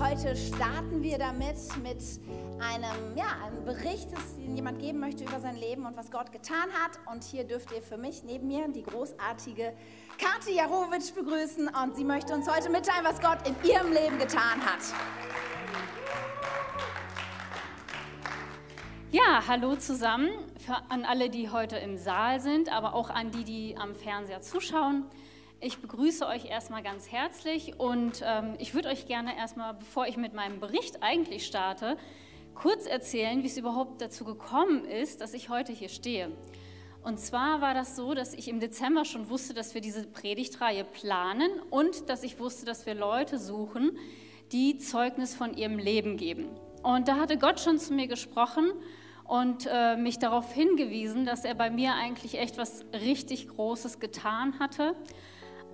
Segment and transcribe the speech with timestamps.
[0.00, 2.02] Heute starten wir damit mit
[2.58, 6.68] einem, ja, einem Bericht, den jemand geben möchte über sein Leben und was Gott getan
[6.72, 6.98] hat.
[7.12, 9.72] Und hier dürft ihr für mich neben mir die großartige
[10.18, 11.68] Kathi Jarowitsch begrüßen.
[11.68, 14.80] Und sie möchte uns heute mitteilen, was Gott in ihrem Leben getan hat.
[19.12, 20.30] Ja, hallo zusammen
[20.88, 25.04] an alle, die heute im Saal sind, aber auch an die, die am Fernseher zuschauen.
[25.60, 30.16] Ich begrüße euch erstmal ganz herzlich und ähm, ich würde euch gerne erstmal, bevor ich
[30.16, 31.96] mit meinem Bericht eigentlich starte,
[32.54, 36.30] kurz erzählen, wie es überhaupt dazu gekommen ist, dass ich heute hier stehe.
[37.02, 40.84] Und zwar war das so, dass ich im Dezember schon wusste, dass wir diese Predigtreihe
[40.84, 43.98] planen und dass ich wusste, dass wir Leute suchen,
[44.52, 46.48] die Zeugnis von ihrem Leben geben.
[46.82, 48.72] Und da hatte Gott schon zu mir gesprochen
[49.24, 54.58] und äh, mich darauf hingewiesen, dass er bei mir eigentlich echt was richtig Großes getan
[54.58, 54.94] hatte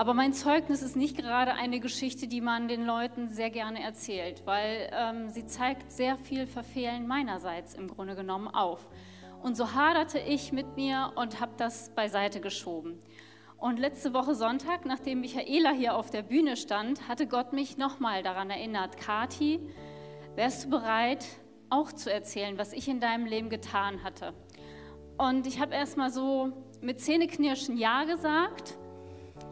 [0.00, 4.46] aber mein Zeugnis ist nicht gerade eine Geschichte, die man den Leuten sehr gerne erzählt,
[4.46, 8.88] weil ähm, sie zeigt sehr viel Verfehlen meinerseits im Grunde genommen auf.
[9.42, 12.98] Und so haderte ich mit mir und habe das beiseite geschoben.
[13.59, 18.23] Und letzte Woche Sonntag, nachdem Michaela hier auf der Bühne stand, hatte Gott mich nochmal
[18.23, 19.60] daran erinnert, Kati,
[20.35, 21.26] wärst du bereit,
[21.68, 24.32] auch zu erzählen, was ich in deinem Leben getan hatte?
[25.18, 28.79] Und ich habe erst mal so mit Zähneknirschen Ja gesagt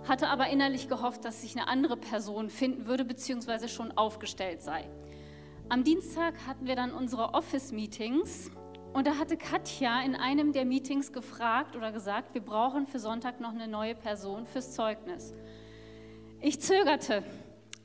[0.08, 4.88] hatte aber innerlich gehofft, dass sich eine andere Person finden würde, beziehungsweise schon aufgestellt sei.
[5.68, 8.50] Am Dienstag hatten wir dann unsere Office-Meetings
[8.94, 13.38] und da hatte Katja in einem der Meetings gefragt oder gesagt, wir brauchen für Sonntag
[13.40, 15.34] noch eine neue Person fürs Zeugnis.
[16.40, 17.22] Ich zögerte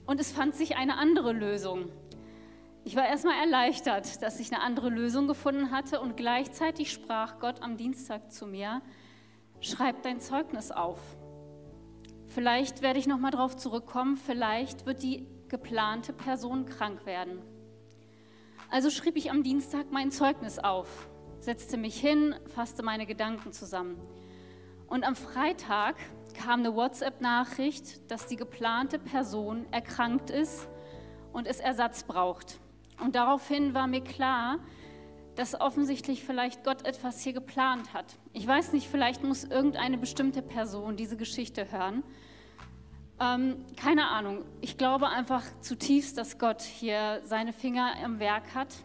[0.06, 1.90] und es fand sich eine andere Lösung.
[2.86, 7.62] Ich war erstmal erleichtert, dass ich eine andere Lösung gefunden hatte und gleichzeitig sprach Gott
[7.62, 8.82] am Dienstag zu mir,
[9.62, 11.00] schreib dein Zeugnis auf.
[12.34, 17.40] Vielleicht werde ich noch mal darauf zurückkommen, vielleicht wird die geplante Person krank werden.
[18.72, 21.08] Also schrieb ich am Dienstag mein Zeugnis auf,
[21.40, 24.00] setzte mich hin, fasste meine Gedanken zusammen.
[24.88, 25.96] Und am Freitag
[26.34, 30.68] kam eine WhatsApp-Nachricht, dass die geplante Person erkrankt ist
[31.34, 32.60] und es Ersatz braucht.
[33.00, 34.58] Und daraufhin war mir klar,
[35.36, 38.06] dass offensichtlich vielleicht Gott etwas hier geplant hat.
[38.34, 42.04] Ich weiß nicht, vielleicht muss irgendeine bestimmte Person diese Geschichte hören.
[43.20, 44.44] Ähm, keine Ahnung.
[44.62, 48.76] Ich glaube einfach zutiefst, dass Gott hier seine Finger im Werk hat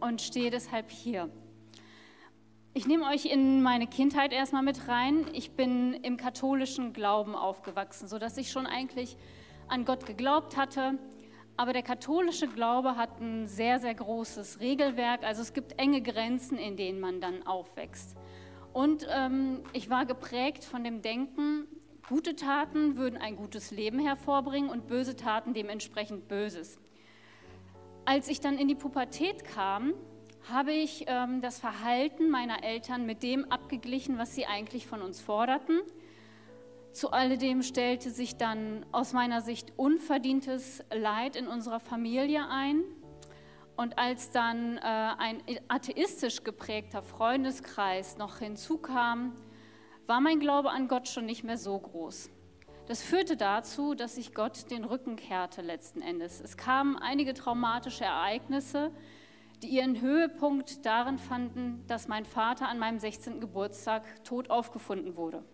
[0.00, 1.30] und stehe deshalb hier.
[2.74, 5.26] Ich nehme euch in meine Kindheit erstmal mit rein.
[5.32, 9.16] Ich bin im katholischen Glauben aufgewachsen, sodass ich schon eigentlich
[9.68, 10.98] an Gott geglaubt hatte.
[11.56, 15.24] Aber der katholische Glaube hat ein sehr, sehr großes Regelwerk.
[15.24, 18.16] Also es gibt enge Grenzen, in denen man dann aufwächst.
[18.72, 21.66] Und ähm, ich war geprägt von dem Denken,
[22.08, 26.78] gute Taten würden ein gutes Leben hervorbringen und böse Taten dementsprechend Böses.
[28.04, 29.92] Als ich dann in die Pubertät kam,
[30.50, 35.20] habe ich ähm, das Verhalten meiner Eltern mit dem abgeglichen, was sie eigentlich von uns
[35.20, 35.80] forderten.
[36.92, 42.82] Zu alledem stellte sich dann aus meiner Sicht unverdientes Leid in unserer Familie ein.
[43.76, 49.34] Und als dann äh, ein atheistisch geprägter Freundeskreis noch hinzukam,
[50.08, 52.30] war mein Glaube an Gott schon nicht mehr so groß.
[52.86, 56.40] Das führte dazu, dass ich Gott den Rücken kehrte letzten Endes.
[56.40, 58.90] Es kamen einige traumatische Ereignisse,
[59.62, 63.38] die ihren Höhepunkt darin fanden, dass mein Vater an meinem 16.
[63.38, 65.44] Geburtstag tot aufgefunden wurde.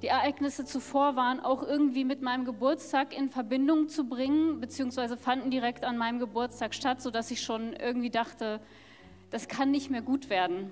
[0.00, 5.50] Die Ereignisse zuvor waren auch irgendwie mit meinem Geburtstag in Verbindung zu bringen, beziehungsweise fanden
[5.50, 8.60] direkt an meinem Geburtstag statt, sodass ich schon irgendwie dachte,
[9.30, 10.70] das kann nicht mehr gut werden.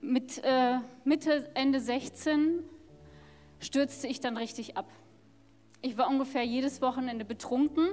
[0.00, 2.62] Mit äh, Mitte, Ende 16
[3.60, 4.86] stürzte ich dann richtig ab.
[5.82, 7.88] Ich war ungefähr jedes Wochenende betrunken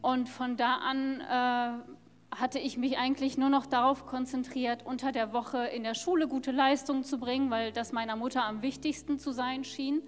[0.00, 5.32] und von da an äh, hatte ich mich eigentlich nur noch darauf konzentriert, unter der
[5.32, 9.32] Woche in der Schule gute Leistungen zu bringen, weil das meiner Mutter am wichtigsten zu
[9.32, 10.02] sein schien.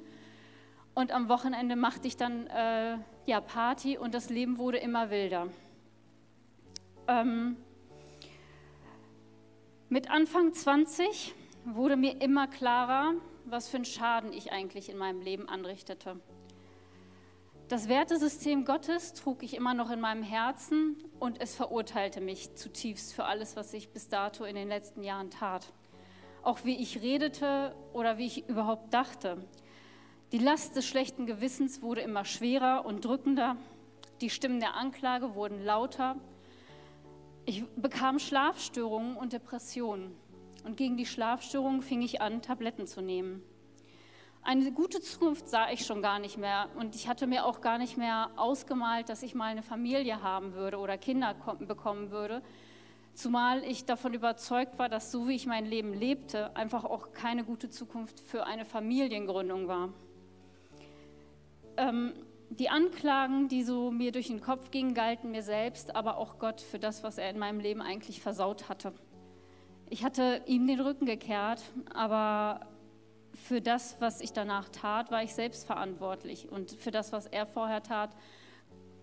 [0.95, 5.49] Und am Wochenende machte ich dann äh, ja, Party und das Leben wurde immer wilder.
[7.09, 7.57] Ähm,
[9.89, 11.35] mit Anfang 20
[11.65, 13.15] wurde mir immer klarer,
[13.45, 16.21] was für einen Schaden ich eigentlich in meinem Leben anrichtete.
[17.69, 23.15] Das Wertesystem Gottes trug ich immer noch in meinem Herzen und es verurteilte mich zutiefst
[23.15, 25.73] für alles, was ich bis dato in den letzten Jahren tat.
[26.43, 29.47] Auch wie ich redete oder wie ich überhaupt dachte.
[30.33, 33.57] Die Last des schlechten Gewissens wurde immer schwerer und drückender.
[34.21, 36.17] Die Stimmen der Anklage wurden lauter.
[37.47, 40.15] Ich bekam Schlafstörungen und Depressionen.
[40.65, 43.43] Und gegen die Schlafstörungen fing ich an, Tabletten zu nehmen.
[44.43, 47.79] Eine gute Zukunft sah ich schon gar nicht mehr und ich hatte mir auch gar
[47.79, 52.43] nicht mehr ausgemalt, dass ich mal eine Familie haben würde oder Kinder bekommen würde.
[53.15, 57.45] Zumal ich davon überzeugt war, dass so wie ich mein Leben lebte, einfach auch keine
[57.45, 59.91] gute Zukunft für eine Familiengründung war.
[61.77, 62.13] Ähm,
[62.59, 66.61] die Anklagen, die so mir durch den Kopf gingen, galten mir selbst, aber auch Gott
[66.61, 68.93] für das, was er in meinem Leben eigentlich versaut hatte.
[69.91, 71.63] Ich hatte ihm den Rücken gekehrt,
[71.93, 72.61] aber
[73.35, 76.51] für das, was ich danach tat, war ich selbst verantwortlich.
[76.51, 78.11] Und für das, was er vorher tat,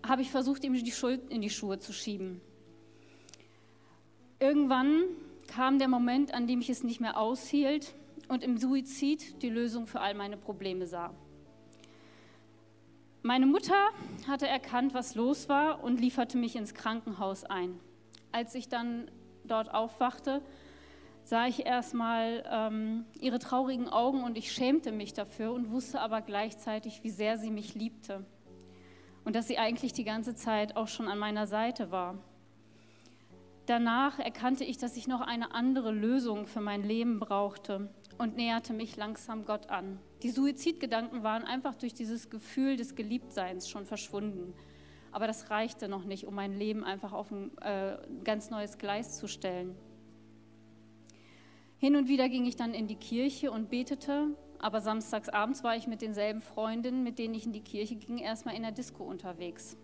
[0.06, 2.40] habe ich versucht, ihm die Schuld in die Schuhe zu schieben.
[4.40, 5.04] Irgendwann
[5.46, 7.94] kam der Moment, an dem ich es nicht mehr aushielt
[8.28, 11.14] und im Suizid die Lösung für all meine Probleme sah.
[13.24, 13.76] Meine Mutter
[14.26, 17.78] hatte erkannt, was los war und lieferte mich ins Krankenhaus ein.
[18.32, 19.08] Als ich dann
[19.44, 20.42] dort aufwachte,
[21.22, 26.20] sah ich erstmal ähm, ihre traurigen Augen und ich schämte mich dafür und wusste aber
[26.20, 28.24] gleichzeitig, wie sehr sie mich liebte
[29.24, 32.18] und dass sie eigentlich die ganze Zeit auch schon an meiner Seite war.
[33.66, 38.72] Danach erkannte ich, dass ich noch eine andere Lösung für mein Leben brauchte und näherte
[38.72, 39.98] mich langsam Gott an.
[40.22, 44.54] Die Suizidgedanken waren einfach durch dieses Gefühl des Geliebtseins schon verschwunden.
[45.10, 49.18] Aber das reichte noch nicht, um mein Leben einfach auf ein äh, ganz neues Gleis
[49.18, 49.76] zu stellen.
[51.78, 55.76] Hin und wieder ging ich dann in die Kirche und betete, aber samstags abends war
[55.76, 59.02] ich mit denselben Freundinnen, mit denen ich in die Kirche ging, erstmal in der Disco
[59.02, 59.76] unterwegs.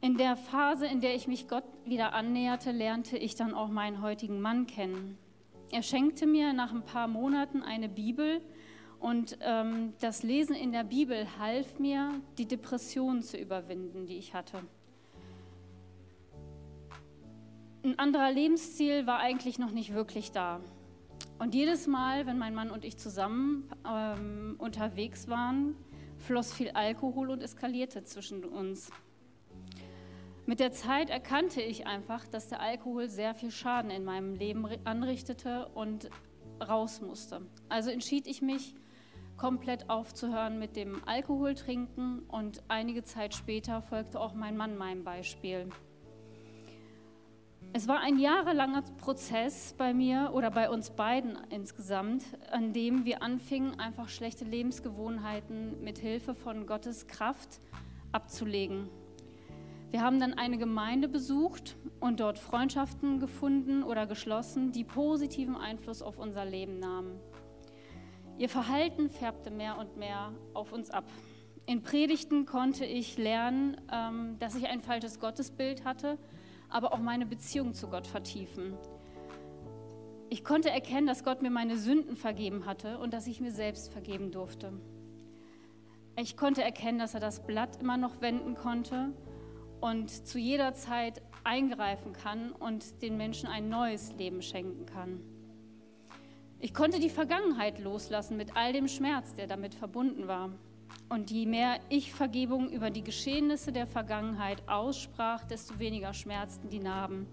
[0.00, 4.02] In der Phase, in der ich mich Gott wieder annäherte, lernte ich dann auch meinen
[4.02, 5.18] heutigen Mann kennen.
[5.70, 8.40] Er schenkte mir nach ein paar Monaten eine Bibel
[9.00, 14.34] und ähm, das Lesen in der Bibel half mir, die Depressionen zu überwinden, die ich
[14.34, 14.62] hatte.
[17.86, 20.60] ein anderer Lebensstil war eigentlich noch nicht wirklich da.
[21.38, 25.76] Und jedes Mal, wenn mein Mann und ich zusammen ähm, unterwegs waren,
[26.18, 28.90] floss viel Alkohol und eskalierte zwischen uns.
[30.48, 34.64] Mit der Zeit erkannte ich einfach, dass der Alkohol sehr viel Schaden in meinem Leben
[34.84, 36.08] anrichtete und
[36.66, 37.42] raus musste.
[37.68, 38.76] Also entschied ich mich,
[39.36, 45.68] komplett aufzuhören mit dem Alkoholtrinken und einige Zeit später folgte auch mein Mann meinem Beispiel.
[47.72, 53.20] Es war ein jahrelanger Prozess bei mir oder bei uns beiden insgesamt, an dem wir
[53.20, 57.60] anfingen, einfach schlechte Lebensgewohnheiten mit Hilfe von Gottes Kraft
[58.12, 58.88] abzulegen.
[59.96, 66.02] Wir haben dann eine Gemeinde besucht und dort Freundschaften gefunden oder geschlossen, die positiven Einfluss
[66.02, 67.18] auf unser Leben nahmen.
[68.36, 71.06] Ihr Verhalten färbte mehr und mehr auf uns ab.
[71.64, 76.18] In Predigten konnte ich lernen, ähm, dass ich ein falsches Gottesbild hatte
[76.68, 78.74] aber auch meine Beziehung zu Gott vertiefen.
[80.28, 83.90] Ich konnte erkennen, dass Gott mir meine Sünden vergeben hatte und dass ich mir selbst
[83.90, 84.74] vergeben durfte.
[86.18, 89.14] Ich konnte erkennen, dass er das Blatt immer noch wenden konnte
[89.80, 95.20] und zu jeder Zeit eingreifen kann und den Menschen ein neues Leben schenken kann.
[96.58, 100.50] Ich konnte die Vergangenheit loslassen mit all dem Schmerz, der damit verbunden war.
[101.08, 106.80] Und je mehr ich Vergebung über die Geschehnisse der Vergangenheit aussprach, desto weniger schmerzten die
[106.80, 107.26] Narben.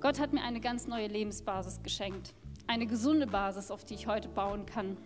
[0.00, 2.34] Gott hat mir eine ganz neue Lebensbasis geschenkt,
[2.66, 4.96] eine gesunde Basis, auf die ich heute bauen kann.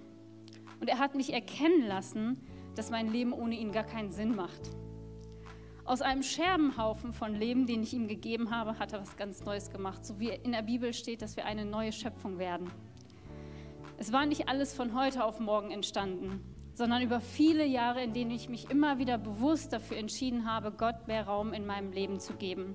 [0.81, 2.41] Und er hat mich erkennen lassen,
[2.75, 4.71] dass mein Leben ohne ihn gar keinen Sinn macht.
[5.85, 9.71] Aus einem Scherbenhaufen von Leben, den ich ihm gegeben habe, hat er was ganz Neues
[9.71, 12.71] gemacht, so wie in der Bibel steht, dass wir eine neue Schöpfung werden.
[13.99, 16.41] Es war nicht alles von heute auf morgen entstanden
[16.75, 21.07] sondern über viele Jahre, in denen ich mich immer wieder bewusst dafür entschieden habe, Gott
[21.07, 22.75] mehr Raum in meinem Leben zu geben.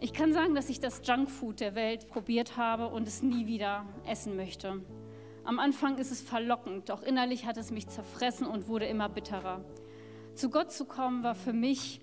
[0.00, 3.84] Ich kann sagen, dass ich das Junkfood der Welt probiert habe und es nie wieder
[4.06, 4.80] essen möchte.
[5.44, 9.64] Am Anfang ist es verlockend, doch innerlich hat es mich zerfressen und wurde immer bitterer.
[10.40, 12.00] Zu Gott zu kommen war für mich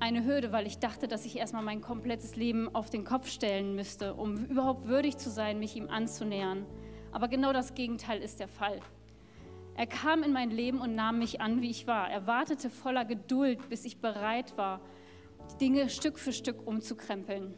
[0.00, 3.74] eine Hürde, weil ich dachte, dass ich erstmal mein komplettes Leben auf den Kopf stellen
[3.74, 6.64] müsste, um überhaupt würdig zu sein, mich ihm anzunähern.
[7.12, 8.80] Aber genau das Gegenteil ist der Fall.
[9.74, 12.10] Er kam in mein Leben und nahm mich an, wie ich war.
[12.10, 14.80] Er wartete voller Geduld, bis ich bereit war,
[15.52, 17.52] die Dinge Stück für Stück umzukrempeln.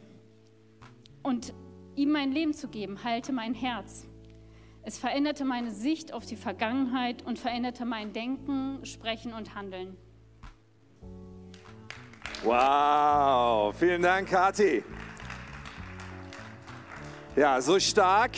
[1.23, 1.53] Und
[1.95, 4.05] ihm mein Leben zu geben, heilte mein Herz.
[4.81, 9.95] Es veränderte meine Sicht auf die Vergangenheit und veränderte mein Denken, Sprechen und Handeln.
[12.43, 14.83] Wow, vielen Dank, Kathi.
[17.35, 18.33] Ja, so stark,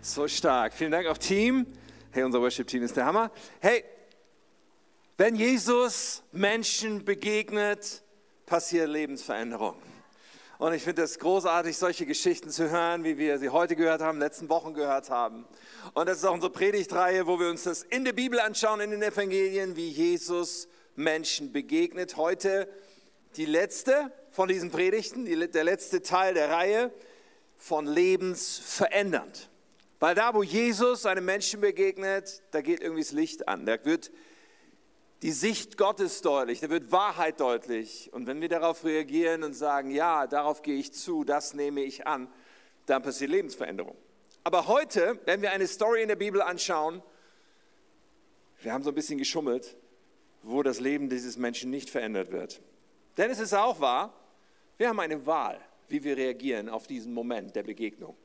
[0.00, 0.74] so stark.
[0.74, 1.64] Vielen Dank auch Team.
[2.10, 3.30] Hey, unser Worship-Team ist der Hammer.
[3.60, 3.84] Hey,
[5.16, 8.02] wenn Jesus Menschen begegnet,
[8.46, 9.76] passiert Lebensveränderung.
[10.58, 14.18] Und ich finde es großartig, solche Geschichten zu hören, wie wir sie heute gehört haben,
[14.18, 15.46] letzten Wochen gehört haben.
[15.94, 18.90] Und das ist auch unsere Predigtreihe, wo wir uns das in der Bibel anschauen, in
[18.90, 20.66] den Evangelien, wie Jesus
[20.96, 22.16] Menschen begegnet.
[22.16, 22.68] Heute
[23.36, 26.92] die letzte von diesen Predigten, die, der letzte Teil der Reihe
[27.56, 29.50] von lebensverändernd.
[30.00, 33.64] Weil da, wo Jesus einem Menschen begegnet, da geht irgendwie das Licht an.
[33.64, 34.10] Da wird
[35.22, 38.12] die Sicht Gottes deutlich, da wird Wahrheit deutlich.
[38.12, 42.06] Und wenn wir darauf reagieren und sagen, ja, darauf gehe ich zu, das nehme ich
[42.06, 42.28] an,
[42.86, 43.96] dann passiert Lebensveränderung.
[44.42, 47.02] Aber heute, wenn wir eine Story in der Bibel anschauen,
[48.60, 49.76] wir haben so ein bisschen geschummelt,
[50.42, 52.60] wo das Leben dieses Menschen nicht verändert wird.
[53.16, 54.12] Denn es ist auch wahr,
[54.76, 58.16] wir haben eine Wahl, wie wir reagieren auf diesen Moment der Begegnung.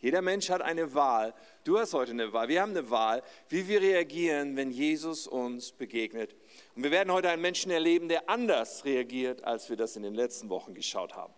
[0.00, 1.34] Jeder Mensch hat eine Wahl.
[1.64, 2.48] Du hast heute eine Wahl.
[2.48, 6.36] Wir haben eine Wahl, wie wir reagieren, wenn Jesus uns begegnet.
[6.76, 10.14] Und wir werden heute einen Menschen erleben, der anders reagiert, als wir das in den
[10.14, 11.34] letzten Wochen geschaut haben.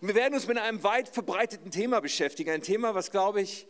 [0.00, 2.50] Und wir werden uns mit einem weit verbreiteten Thema beschäftigen.
[2.50, 3.66] Ein Thema, was, glaube ich,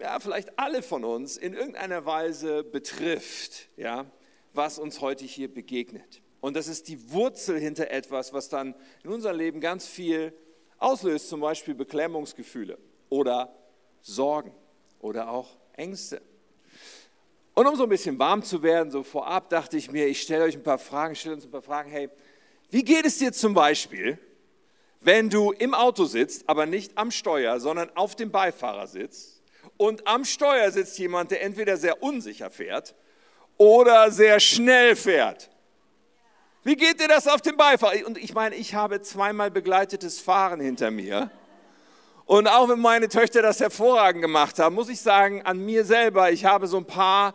[0.00, 4.06] ja, vielleicht alle von uns in irgendeiner Weise betrifft, ja,
[4.52, 6.20] was uns heute hier begegnet.
[6.40, 10.32] Und das ist die Wurzel hinter etwas, was dann in unserem Leben ganz viel
[10.78, 12.78] auslöst, zum Beispiel Beklemmungsgefühle
[13.10, 13.54] oder
[14.00, 14.54] Sorgen
[15.00, 16.22] oder auch Ängste.
[17.54, 20.44] Und um so ein bisschen warm zu werden, so vorab dachte ich mir, ich stelle
[20.44, 21.90] euch ein paar Fragen, stelle uns ein paar Fragen.
[21.90, 22.08] Hey,
[22.70, 24.18] wie geht es dir zum Beispiel,
[25.00, 29.42] wenn du im Auto sitzt, aber nicht am Steuer, sondern auf dem Beifahrersitz
[29.76, 32.94] und am Steuer sitzt jemand, der entweder sehr unsicher fährt
[33.56, 35.50] oder sehr schnell fährt?
[36.62, 38.06] Wie geht dir das auf dem Beifahrer?
[38.06, 41.30] Und ich meine, ich habe zweimal begleitetes Fahren hinter mir.
[42.26, 46.30] Und auch wenn meine Töchter das hervorragend gemacht haben, muss ich sagen, an mir selber,
[46.30, 47.32] ich habe so ein paar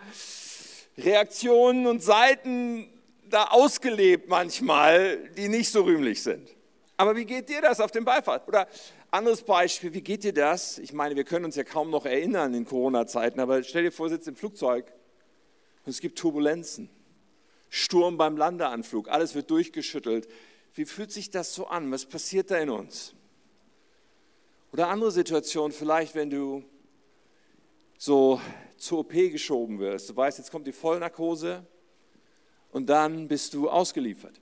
[0.96, 2.88] Reaktionen und Seiten
[3.28, 6.48] da ausgelebt manchmal, die nicht so rühmlich sind.
[6.96, 8.48] Aber wie geht dir das auf dem Beifahrt?
[8.48, 8.68] Oder
[9.10, 10.78] anderes Beispiel, wie geht dir das?
[10.78, 14.08] Ich meine, wir können uns ja kaum noch erinnern in Corona-Zeiten, aber stell dir vor,
[14.08, 14.86] sitzt im Flugzeug
[15.84, 16.90] und es gibt Turbulenzen.
[17.76, 20.30] Sturm beim Landeanflug, alles wird durchgeschüttelt.
[20.76, 21.92] Wie fühlt sich das so an?
[21.92, 23.14] Was passiert da in uns?
[24.72, 26.64] Oder andere Situation, vielleicht wenn du
[27.98, 28.40] so
[28.78, 30.10] zur OP geschoben wirst.
[30.10, 31.66] Du weißt, jetzt kommt die Vollnarkose
[32.72, 34.40] und dann bist du ausgeliefert.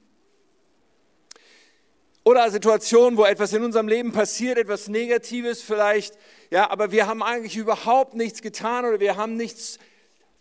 [2.23, 6.19] Oder Situationen, wo etwas in unserem Leben passiert, etwas Negatives vielleicht,
[6.51, 9.79] ja, aber wir haben eigentlich überhaupt nichts getan oder wir haben nichts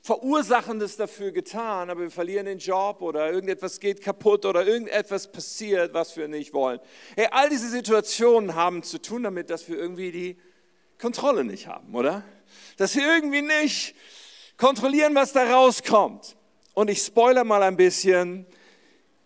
[0.04, 5.94] Verursachendes dafür getan, aber wir verlieren den Job oder irgendetwas geht kaputt oder irgendetwas passiert,
[5.94, 6.80] was wir nicht wollen.
[7.14, 10.36] Hey, all diese Situationen haben zu tun damit, dass wir irgendwie die
[10.98, 12.24] Kontrolle nicht haben, oder?
[12.78, 13.94] Dass wir irgendwie nicht
[14.56, 16.36] kontrollieren, was da rauskommt.
[16.74, 18.44] Und ich spoiler mal ein bisschen,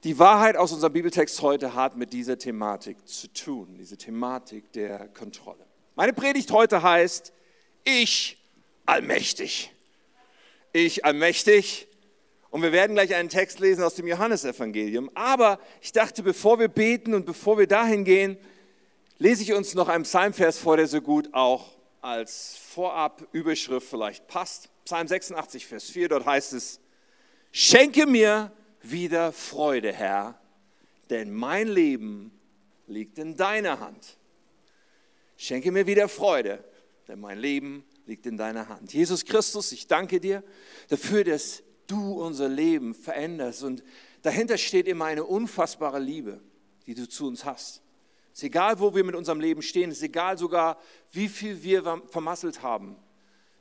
[0.04, 5.08] die Wahrheit aus unserem Bibeltext heute hat mit dieser Thematik zu tun, diese Thematik der
[5.08, 5.64] Kontrolle.
[5.94, 7.32] Meine Predigt heute heißt,
[7.82, 8.36] ich
[8.84, 9.72] allmächtig
[10.84, 11.88] ich allmächtig.
[12.50, 15.10] Und wir werden gleich einen Text lesen aus dem Johannesevangelium.
[15.14, 18.38] Aber ich dachte, bevor wir beten und bevor wir dahin gehen,
[19.18, 24.70] lese ich uns noch einen Psalmvers vor, der so gut auch als Vorab-Überschrift vielleicht passt.
[24.84, 26.80] Psalm 86, Vers 4, dort heißt es,
[27.52, 28.52] Schenke mir
[28.82, 30.38] wieder Freude, Herr,
[31.10, 32.38] denn mein Leben
[32.86, 34.16] liegt in deiner Hand.
[35.36, 36.62] Schenke mir wieder Freude,
[37.08, 38.92] denn mein Leben liegt in deiner Hand.
[38.92, 40.42] Jesus Christus, ich danke dir
[40.88, 43.62] dafür, dass du unser Leben veränderst.
[43.62, 43.82] Und
[44.22, 46.40] dahinter steht immer eine unfassbare Liebe,
[46.86, 47.82] die du zu uns hast.
[48.32, 50.78] Es ist egal, wo wir mit unserem Leben stehen, es ist egal sogar,
[51.12, 52.96] wie viel wir vermasselt haben.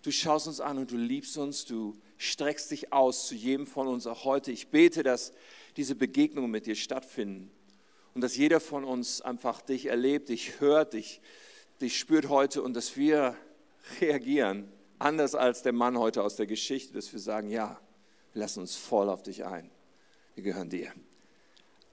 [0.01, 3.87] Du schaust uns an und du liebst uns, du streckst dich aus zu jedem von
[3.87, 4.51] uns auch heute.
[4.51, 5.33] Ich bete, dass
[5.77, 7.49] diese Begegnungen mit dir stattfinden
[8.13, 11.21] und dass jeder von uns einfach dich erlebt, dich hört, dich,
[11.81, 13.35] dich spürt heute und dass wir
[14.01, 17.79] reagieren, anders als der Mann heute aus der Geschichte, dass wir sagen, ja,
[18.33, 19.69] wir lassen uns voll auf dich ein.
[20.35, 20.91] Wir gehören dir.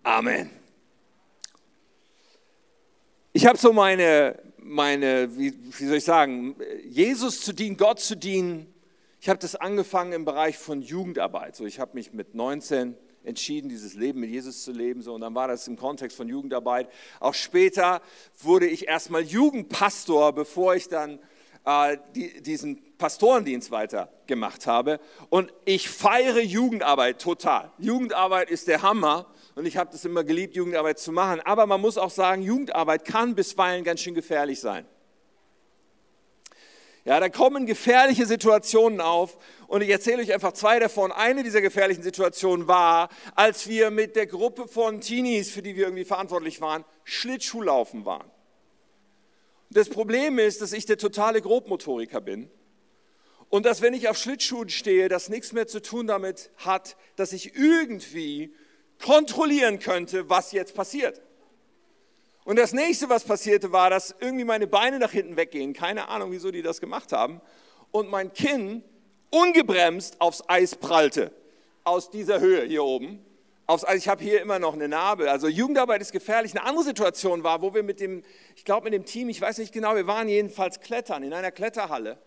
[0.02, 0.50] Amen.
[3.32, 8.16] Ich habe so meine, meine wie, wie soll ich sagen, Jesus zu dienen, Gott zu
[8.16, 8.72] dienen.
[9.20, 11.54] Ich habe das angefangen im Bereich von Jugendarbeit.
[11.56, 15.02] So, ich habe mich mit 19 entschieden, dieses Leben mit Jesus zu leben.
[15.02, 16.88] So, und dann war das im Kontext von Jugendarbeit.
[17.20, 18.02] Auch später
[18.40, 21.18] wurde ich erstmal Jugendpastor, bevor ich dann
[21.64, 25.00] äh, die, diesen Pastorendienst weitergemacht habe.
[25.28, 27.70] Und ich feiere Jugendarbeit total.
[27.78, 31.40] Jugendarbeit ist der Hammer und ich habe das immer geliebt, Jugendarbeit zu machen.
[31.40, 34.86] Aber man muss auch sagen, Jugendarbeit kann bisweilen ganz schön gefährlich sein.
[37.04, 41.10] Ja, da kommen gefährliche Situationen auf und ich erzähle euch einfach zwei davon.
[41.10, 45.86] Eine dieser gefährlichen Situationen war, als wir mit der Gruppe von Teenies, für die wir
[45.86, 48.30] irgendwie verantwortlich waren, Schlittschuhlaufen waren.
[49.74, 52.50] Das Problem ist, dass ich der totale Grobmotoriker bin
[53.48, 57.32] und dass wenn ich auf Schlittschuhen stehe, das nichts mehr zu tun damit hat, dass
[57.32, 58.54] ich irgendwie
[59.02, 61.22] kontrollieren könnte, was jetzt passiert.
[62.44, 65.72] Und das nächste, was passierte, war, dass irgendwie meine Beine nach hinten weggehen.
[65.72, 67.40] Keine Ahnung, wieso die das gemacht haben.
[67.92, 68.82] Und mein Kinn
[69.30, 71.32] ungebremst aufs Eis prallte.
[71.84, 73.24] Aus dieser Höhe hier oben.
[73.66, 73.98] Aufs Eis.
[73.98, 75.30] Ich habe hier immer noch eine Narbe.
[75.30, 76.52] Also Jugendarbeit ist gefährlich.
[76.52, 78.22] Eine andere Situation war, wo wir mit dem,
[78.56, 81.52] ich glaube mit dem Team, ich weiß nicht genau, wir waren jedenfalls klettern in einer
[81.52, 82.18] Kletterhalle.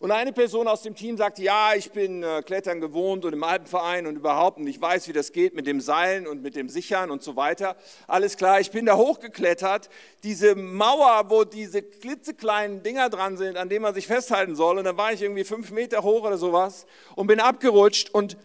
[0.00, 3.42] Und eine Person aus dem Team sagte, ja, ich bin äh, Klettern gewohnt und im
[3.42, 6.68] Alpenverein und überhaupt und ich weiß, wie das geht mit dem Seilen und mit dem
[6.68, 7.76] Sichern und so weiter.
[8.06, 9.90] Alles klar, ich bin da hochgeklettert,
[10.22, 14.78] diese Mauer, wo diese klitzekleinen Dinger dran sind, an denen man sich festhalten soll.
[14.78, 18.36] Und dann war ich irgendwie fünf Meter hoch oder sowas und bin abgerutscht und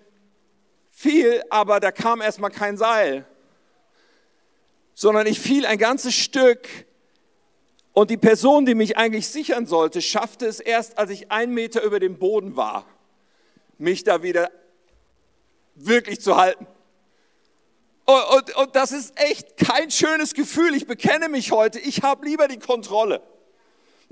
[0.93, 3.25] fiel, aber da kam erstmal kein Seil,
[4.93, 6.67] sondern ich fiel ein ganzes Stück
[7.93, 11.81] und die Person, die mich eigentlich sichern sollte, schaffte es erst, als ich einen Meter
[11.81, 12.85] über dem Boden war,
[13.77, 14.51] mich da wieder
[15.75, 16.67] wirklich zu halten.
[18.05, 20.75] Und, und, und das ist echt kein schönes Gefühl.
[20.75, 23.21] Ich bekenne mich heute, ich habe lieber die Kontrolle.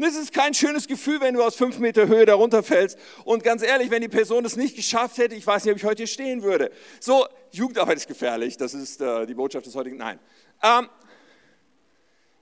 [0.01, 2.97] Und es ist kein schönes Gefühl, wenn du aus fünf Meter Höhe darunter fällst.
[3.23, 5.83] Und ganz ehrlich, wenn die Person es nicht geschafft hätte, ich weiß nicht, ob ich
[5.83, 6.71] heute hier stehen würde.
[6.99, 9.97] So, Jugendarbeit ist gefährlich, das ist äh, die Botschaft des heutigen.
[9.97, 10.17] Nein.
[10.63, 10.89] Ähm,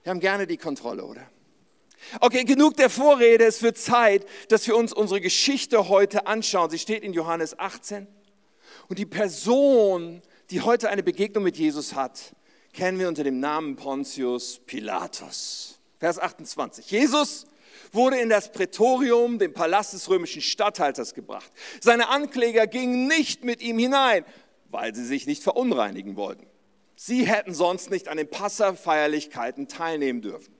[0.03, 1.29] wir haben gerne die Kontrolle, oder?
[2.21, 3.43] Okay, genug der Vorrede.
[3.43, 6.69] Es wird Zeit, dass wir uns unsere Geschichte heute anschauen.
[6.69, 8.07] Sie steht in Johannes 18.
[8.87, 12.37] Und die Person, die heute eine Begegnung mit Jesus hat,
[12.71, 15.77] kennen wir unter dem Namen Pontius Pilatus.
[15.97, 16.89] Vers 28.
[16.89, 17.45] Jesus
[17.91, 21.51] wurde in das Prätorium, dem Palast des römischen Statthalters, gebracht.
[21.81, 24.25] Seine Ankläger gingen nicht mit ihm hinein,
[24.69, 26.45] weil sie sich nicht verunreinigen wollten.
[26.95, 30.53] Sie hätten sonst nicht an den Passafeierlichkeiten teilnehmen dürfen.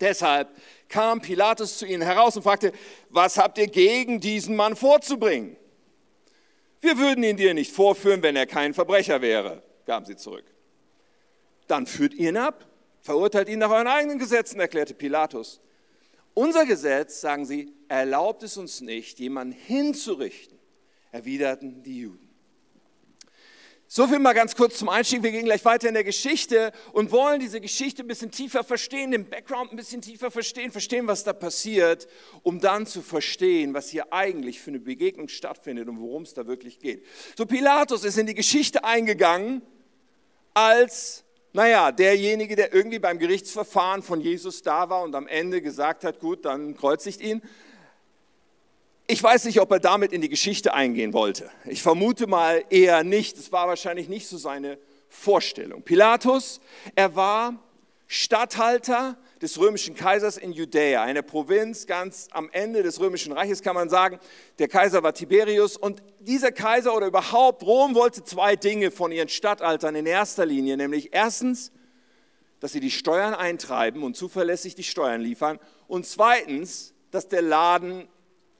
[0.00, 0.48] Deshalb
[0.88, 2.72] kam Pilatus zu ihnen heraus und fragte,
[3.10, 5.56] was habt ihr gegen diesen Mann vorzubringen?
[6.80, 10.44] Wir würden ihn dir nicht vorführen, wenn er kein Verbrecher wäre, gaben sie zurück.
[11.66, 12.66] Dann führt ihn ab,
[13.00, 15.60] verurteilt ihn nach euren eigenen Gesetzen, erklärte Pilatus.
[16.38, 20.56] Unser Gesetz, sagen sie, erlaubt es uns nicht, jemanden hinzurichten,
[21.10, 22.28] erwiderten die Juden.
[23.88, 25.24] So viel mal ganz kurz zum Einstieg.
[25.24, 29.10] Wir gehen gleich weiter in der Geschichte und wollen diese Geschichte ein bisschen tiefer verstehen,
[29.10, 32.06] den Background ein bisschen tiefer verstehen, verstehen, was da passiert,
[32.44, 36.46] um dann zu verstehen, was hier eigentlich für eine Begegnung stattfindet und worum es da
[36.46, 37.04] wirklich geht.
[37.36, 39.60] So, Pilatus ist in die Geschichte eingegangen
[40.54, 46.04] als, naja, derjenige, der irgendwie beim Gerichtsverfahren von Jesus da war und am Ende gesagt
[46.04, 47.42] hat, gut, dann kreuzigt ihn.
[49.06, 51.50] Ich weiß nicht, ob er damit in die Geschichte eingehen wollte.
[51.64, 53.38] Ich vermute mal eher nicht.
[53.38, 55.82] Es war wahrscheinlich nicht so seine Vorstellung.
[55.82, 56.60] Pilatus,
[56.94, 57.54] er war
[58.06, 63.74] Statthalter des römischen Kaisers in Judäa, eine Provinz ganz am Ende des römischen Reiches, kann
[63.74, 64.18] man sagen.
[64.58, 69.28] Der Kaiser war Tiberius und dieser Kaiser oder überhaupt Rom wollte zwei Dinge von ihren
[69.28, 71.72] Statthaltern in erster Linie, nämlich erstens,
[72.60, 78.08] dass sie die Steuern eintreiben und zuverlässig die Steuern liefern und zweitens, dass der Laden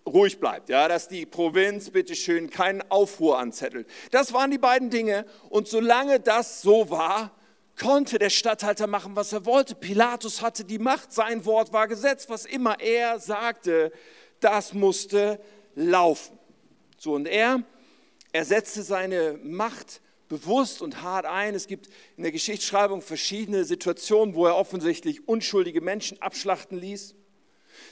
[0.07, 3.89] ruhig bleibt, ja, dass die Provinz bitte schön keinen Aufruhr anzettelt.
[4.11, 7.33] Das waren die beiden Dinge und solange das so war,
[7.79, 9.75] konnte der Statthalter machen, was er wollte.
[9.75, 13.93] Pilatus hatte die Macht, sein Wort war Gesetz, was immer er sagte,
[14.41, 15.41] das musste
[15.75, 16.39] laufen.
[16.99, 17.63] So und er,
[18.33, 21.55] er setzte seine Macht bewusst und hart ein.
[21.55, 27.15] Es gibt in der Geschichtsschreibung verschiedene Situationen, wo er offensichtlich unschuldige Menschen abschlachten ließ.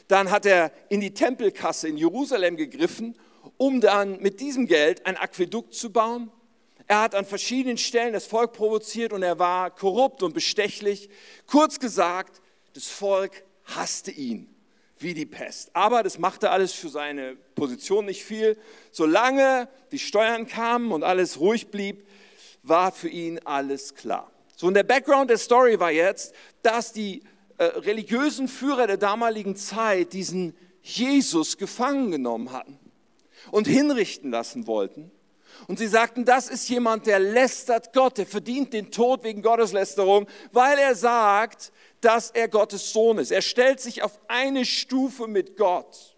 [0.09, 3.17] Dann hat er in die Tempelkasse in Jerusalem gegriffen,
[3.57, 6.31] um dann mit diesem Geld ein Aquädukt zu bauen.
[6.87, 11.09] Er hat an verschiedenen Stellen das Volk provoziert und er war korrupt und bestechlich.
[11.47, 12.41] Kurz gesagt,
[12.75, 14.55] das Volk hasste ihn
[14.99, 15.71] wie die Pest.
[15.75, 18.57] Aber das machte alles für seine Position nicht viel.
[18.93, 22.07] Solange die Steuern kamen und alles ruhig blieb,
[22.63, 24.31] war für ihn alles klar.
[24.57, 27.23] So, und der Background der Story war jetzt, dass die
[27.59, 32.79] äh, religiösen Führer der damaligen Zeit diesen Jesus gefangen genommen hatten
[33.51, 35.11] und hinrichten lassen wollten.
[35.69, 40.27] Und sie sagten, das ist jemand, der lästert Gott, der verdient den Tod wegen Gotteslästerung,
[40.53, 43.31] weil er sagt, dass er Gottes Sohn ist.
[43.31, 46.17] Er stellt sich auf eine Stufe mit Gott.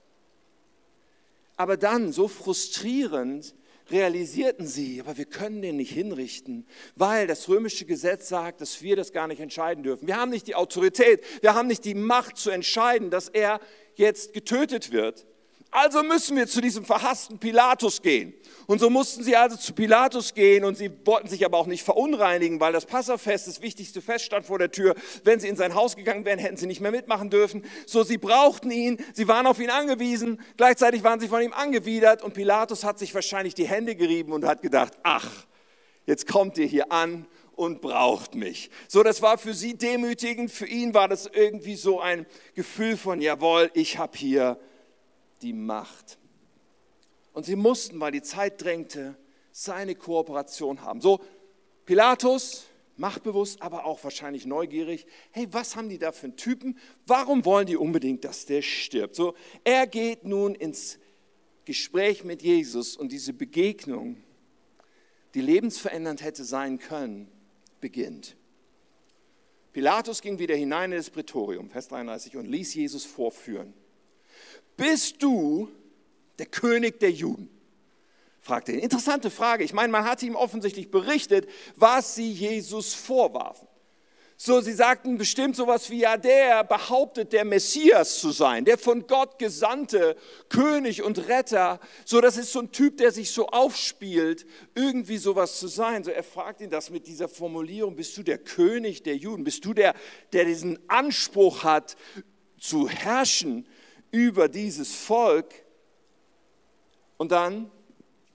[1.57, 3.55] Aber dann, so frustrierend,
[3.91, 8.97] realisierten sie, aber wir können den nicht hinrichten, weil das römische Gesetz sagt, dass wir
[8.97, 10.07] das gar nicht entscheiden dürfen.
[10.07, 13.61] Wir haben nicht die Autorität, wir haben nicht die Macht zu entscheiden, dass er
[13.95, 15.27] jetzt getötet wird.
[15.71, 18.33] Also müssen wir zu diesem verhassten Pilatus gehen.
[18.67, 21.83] Und so mussten sie also zu Pilatus gehen und sie wollten sich aber auch nicht
[21.83, 24.95] verunreinigen, weil das Passafest, das wichtigste Fest, stand vor der Tür.
[25.25, 27.65] Wenn sie in sein Haus gegangen wären, hätten sie nicht mehr mitmachen dürfen.
[27.87, 32.23] So, sie brauchten ihn, sie waren auf ihn angewiesen, gleichzeitig waren sie von ihm angewidert
[32.23, 35.31] und Pilatus hat sich wahrscheinlich die Hände gerieben und hat gedacht, ach,
[36.07, 37.27] jetzt kommt ihr hier an
[37.57, 38.71] und braucht mich.
[38.87, 43.21] So, das war für sie demütigend, für ihn war das irgendwie so ein Gefühl von,
[43.21, 44.59] jawohl, ich habe hier
[45.43, 46.19] die Macht.
[47.33, 49.17] Und sie mussten, weil die Zeit drängte,
[49.53, 51.01] seine Kooperation haben.
[51.01, 51.21] So,
[51.87, 55.07] Pilatus, machtbewusst, aber auch wahrscheinlich neugierig.
[55.31, 56.79] Hey, was haben die da für einen Typen?
[57.07, 59.15] Warum wollen die unbedingt, dass der stirbt?
[59.15, 60.99] So, er geht nun ins
[61.65, 64.23] Gespräch mit Jesus und diese Begegnung,
[65.35, 67.31] die lebensverändernd hätte sein können,
[67.81, 68.37] beginnt.
[69.73, 73.75] Pilatus ging wieder hinein in das Prätorium, Vers 33, und ließ Jesus vorführen
[74.79, 75.69] bist du
[76.39, 77.51] der König der Juden?
[78.41, 78.83] fragte er.
[78.83, 79.63] Interessante Frage.
[79.65, 83.69] Ich meine, man hat ihm offensichtlich berichtet, was sie Jesus vorwarfen.
[84.41, 89.09] So, sie sagten bestimmt sowas wie, ja, der behauptet, der Messias zu sein, der von
[89.09, 90.17] Gott gesandte
[90.49, 91.81] König und Retter.
[92.05, 96.05] So, das ist so ein Typ, der sich so aufspielt, irgendwie sowas zu sein.
[96.05, 99.43] So, er fragt ihn das mit dieser Formulierung, bist du der König der Juden?
[99.43, 99.95] Bist du der,
[100.33, 101.97] der diesen Anspruch hat,
[102.61, 103.67] zu herrschen?
[104.11, 105.55] Über dieses Volk.
[107.17, 107.71] Und dann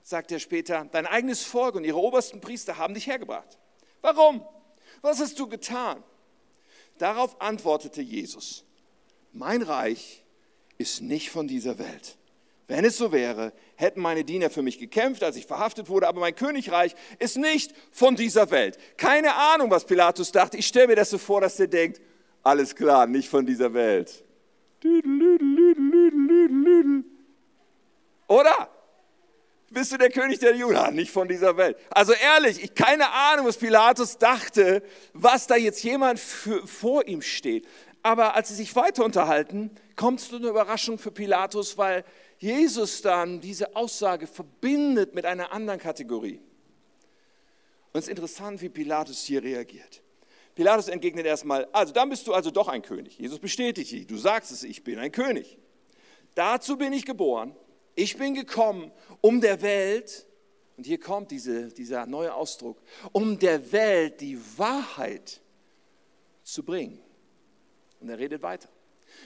[0.03, 3.57] sagt er später, dein eigenes Volk und ihre obersten Priester haben dich hergebracht.
[4.01, 4.45] Warum?
[5.01, 6.03] Was hast du getan?
[6.97, 8.65] Darauf antwortete Jesus,
[9.31, 10.23] mein Reich
[10.77, 12.17] ist nicht von dieser Welt.
[12.67, 16.21] Wenn es so wäre, hätten meine Diener für mich gekämpft, als ich verhaftet wurde, aber
[16.21, 18.77] mein Königreich ist nicht von dieser Welt.
[18.97, 20.57] Keine Ahnung, was Pilatus dachte.
[20.57, 22.01] Ich stelle mir das so vor, dass er denkt,
[22.41, 24.23] alles klar, nicht von dieser Welt.
[28.27, 28.69] Oder?
[29.69, 30.95] Bist du der König der Juden?
[30.95, 31.77] Nicht von dieser Welt.
[31.89, 37.23] Also ehrlich, ich keine Ahnung, was Pilatus dachte, was da jetzt jemand für, vor ihm
[37.23, 37.67] steht.
[38.03, 42.03] Aber als sie sich weiter unterhalten, kommt es zu einer Überraschung für Pilatus, weil
[42.37, 46.39] Jesus dann diese Aussage verbindet mit einer anderen Kategorie.
[47.93, 50.03] Und es ist interessant, wie Pilatus hier reagiert.
[50.53, 53.17] Pilatus entgegnet erstmal, also dann bist du also doch ein König.
[53.17, 55.57] Jesus bestätigt dich, du sagst es, ich bin ein König.
[56.35, 57.55] Dazu bin ich geboren.
[57.95, 58.91] Ich bin gekommen,
[59.21, 60.25] um der Welt,
[60.77, 65.41] und hier kommt diese, dieser neue Ausdruck, um der Welt die Wahrheit
[66.43, 66.99] zu bringen.
[67.99, 68.69] Und er redet weiter.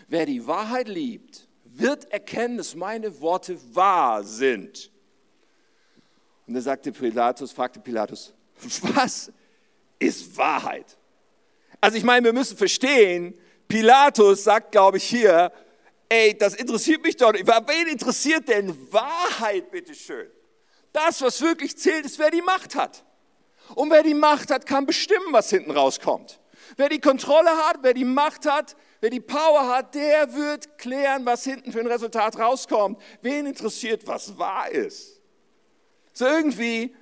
[0.07, 4.91] Wer die Wahrheit liebt, wird erkennen, dass meine Worte wahr sind.
[6.45, 8.33] Und er sagte Pilatus, fragte Pilatus,
[8.81, 9.31] was
[9.99, 10.97] ist Wahrheit?
[11.79, 15.51] Also ich meine, wir müssen verstehen, Pilatus sagt, glaube ich, hier,
[16.09, 17.47] ey, das interessiert mich doch nicht.
[17.47, 20.29] Wen interessiert denn Wahrheit, bitteschön?
[20.93, 23.03] Das, was wirklich zählt, ist, wer die Macht hat.
[23.75, 26.39] Und wer die Macht hat, kann bestimmen, was hinten rauskommt.
[26.75, 31.25] Wer die Kontrolle hat, wer die Macht hat, wer die Power hat, der wird klären,
[31.25, 33.01] was hinten für ein Resultat rauskommt.
[33.21, 35.21] Wen interessiert, was wahr ist?
[36.13, 36.95] So irgendwie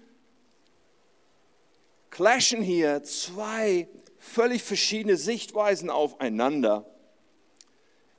[2.09, 3.87] clashen hier zwei
[4.17, 6.85] völlig verschiedene Sichtweisen aufeinander.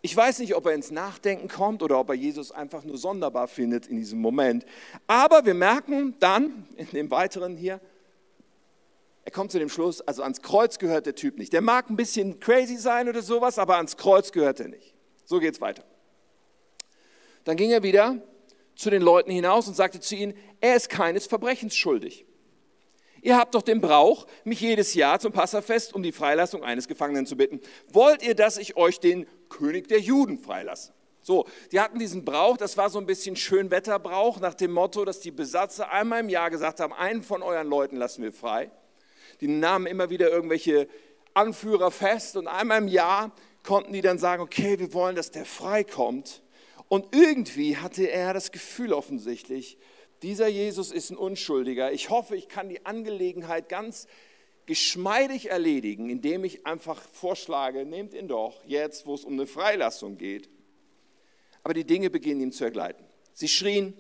[0.06, 3.48] Ich weiß nicht, ob er ins Nachdenken kommt oder ob er Jesus einfach nur sonderbar
[3.48, 4.64] findet in diesem Moment.
[5.08, 7.80] Aber wir merken dann in dem weiteren hier,
[9.24, 11.52] er kommt zu dem Schluss, also ans Kreuz gehört der Typ nicht.
[11.52, 14.94] Der mag ein bisschen crazy sein oder sowas, aber ans Kreuz gehört er nicht.
[15.24, 15.82] So geht's weiter.
[17.42, 18.22] Dann ging er wieder
[18.76, 22.26] zu den Leuten hinaus und sagte zu ihnen, er ist keines Verbrechens schuldig.
[23.26, 27.26] Ihr habt doch den Brauch, mich jedes Jahr zum Passafest um die Freilassung eines Gefangenen
[27.26, 27.60] zu bitten.
[27.92, 30.92] Wollt ihr, dass ich euch den König der Juden freilasse?
[31.22, 35.18] So, die hatten diesen Brauch, das war so ein bisschen Schönwetterbrauch nach dem Motto, dass
[35.18, 38.70] die Besatzer einmal im Jahr gesagt haben, einen von euren Leuten lassen wir frei.
[39.40, 40.86] Die nahmen immer wieder irgendwelche
[41.34, 43.32] Anführer fest und einmal im Jahr
[43.64, 46.44] konnten die dann sagen, okay, wir wollen, dass der freikommt.
[46.86, 49.78] Und irgendwie hatte er das Gefühl offensichtlich,
[50.22, 51.92] dieser Jesus ist ein Unschuldiger.
[51.92, 54.06] Ich hoffe, ich kann die Angelegenheit ganz
[54.66, 60.18] geschmeidig erledigen, indem ich einfach vorschlage, nehmt ihn doch jetzt, wo es um eine Freilassung
[60.18, 60.48] geht.
[61.62, 63.04] Aber die Dinge beginnen ihm zu ergleiten.
[63.32, 63.94] Sie schrien,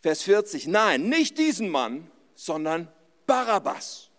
[0.00, 2.88] Vers 40, nein, nicht diesen Mann, sondern
[3.26, 4.10] Barabbas.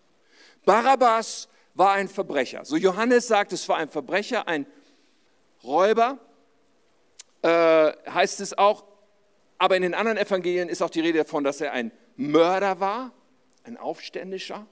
[0.65, 2.65] Barabbas war ein Verbrecher.
[2.65, 4.65] So Johannes sagt, es war ein Verbrecher, ein
[5.63, 6.17] Räuber,
[7.41, 8.83] äh, heißt es auch,
[9.65, 13.11] aber in den anderen Evangelien ist auch die Rede davon, dass er ein Mörder war,
[13.63, 14.67] ein Aufständischer.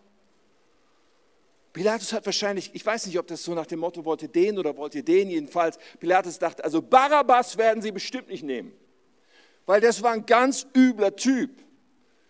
[1.74, 4.60] Pilatus hat wahrscheinlich, ich weiß nicht, ob das so nach dem Motto, wollt ihr den
[4.60, 8.72] oder wollt ihr den, jedenfalls, Pilatus dachte, also Barabbas werden sie bestimmt nicht nehmen,
[9.66, 11.50] weil das war ein ganz übler Typ.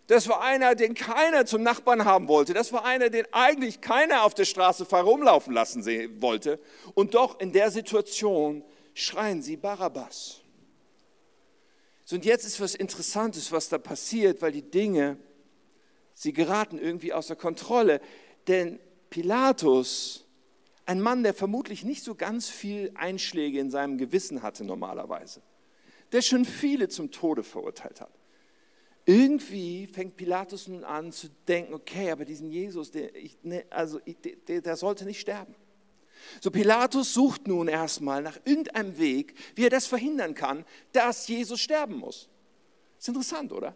[0.08, 2.54] Das war einer, den keiner zum Nachbarn haben wollte.
[2.54, 5.84] Das war einer, den eigentlich keiner auf der Straße herumlaufen lassen
[6.21, 6.62] wollte.
[6.93, 10.42] Und doch in der Situation schreien sie Barabbas.
[12.13, 15.17] So, und jetzt ist was Interessantes, was da passiert, weil die Dinge,
[16.13, 18.02] sie geraten irgendwie außer Kontrolle.
[18.47, 18.78] Denn
[19.10, 20.23] Pilatus,
[20.86, 25.41] ein Mann, der vermutlich nicht so ganz viel Einschläge in seinem Gewissen hatte normalerweise,
[26.12, 28.13] der schon viele zum Tode verurteilt hat.
[29.08, 33.99] Irgendwie fängt Pilatus nun an zu denken, okay, aber diesen Jesus, der, ich, ne, also,
[34.47, 35.56] der, der sollte nicht sterben.
[36.41, 41.59] So Pilatus sucht nun erstmal nach irgendeinem Weg, wie er das verhindern kann, dass Jesus
[41.59, 42.29] sterben muss.
[42.99, 43.75] Ist interessant, oder?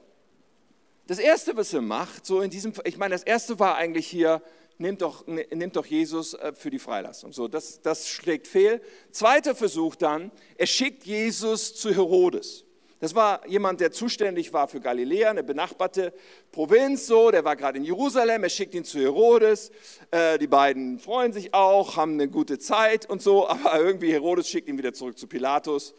[1.08, 4.42] Das erste, was er macht, so in diesem, ich meine, das erste war eigentlich hier,
[4.78, 7.34] nimmt doch, ne, nimmt doch Jesus äh, für die Freilassung.
[7.34, 8.82] So, das, das schlägt fehl.
[9.12, 12.66] Zweiter Versuch dann, er schickt Jesus zu Herodes.
[13.00, 16.14] Das war jemand, der zuständig war für Galiläa, eine benachbarte
[16.52, 19.72] Provinz, so, der war gerade in Jerusalem, er schickt ihn zu Herodes,
[20.10, 24.50] äh, die beiden freuen sich auch, haben eine gute Zeit und so, aber irgendwie Herodes
[24.50, 25.94] schickt ihn wieder zurück zu Pilatus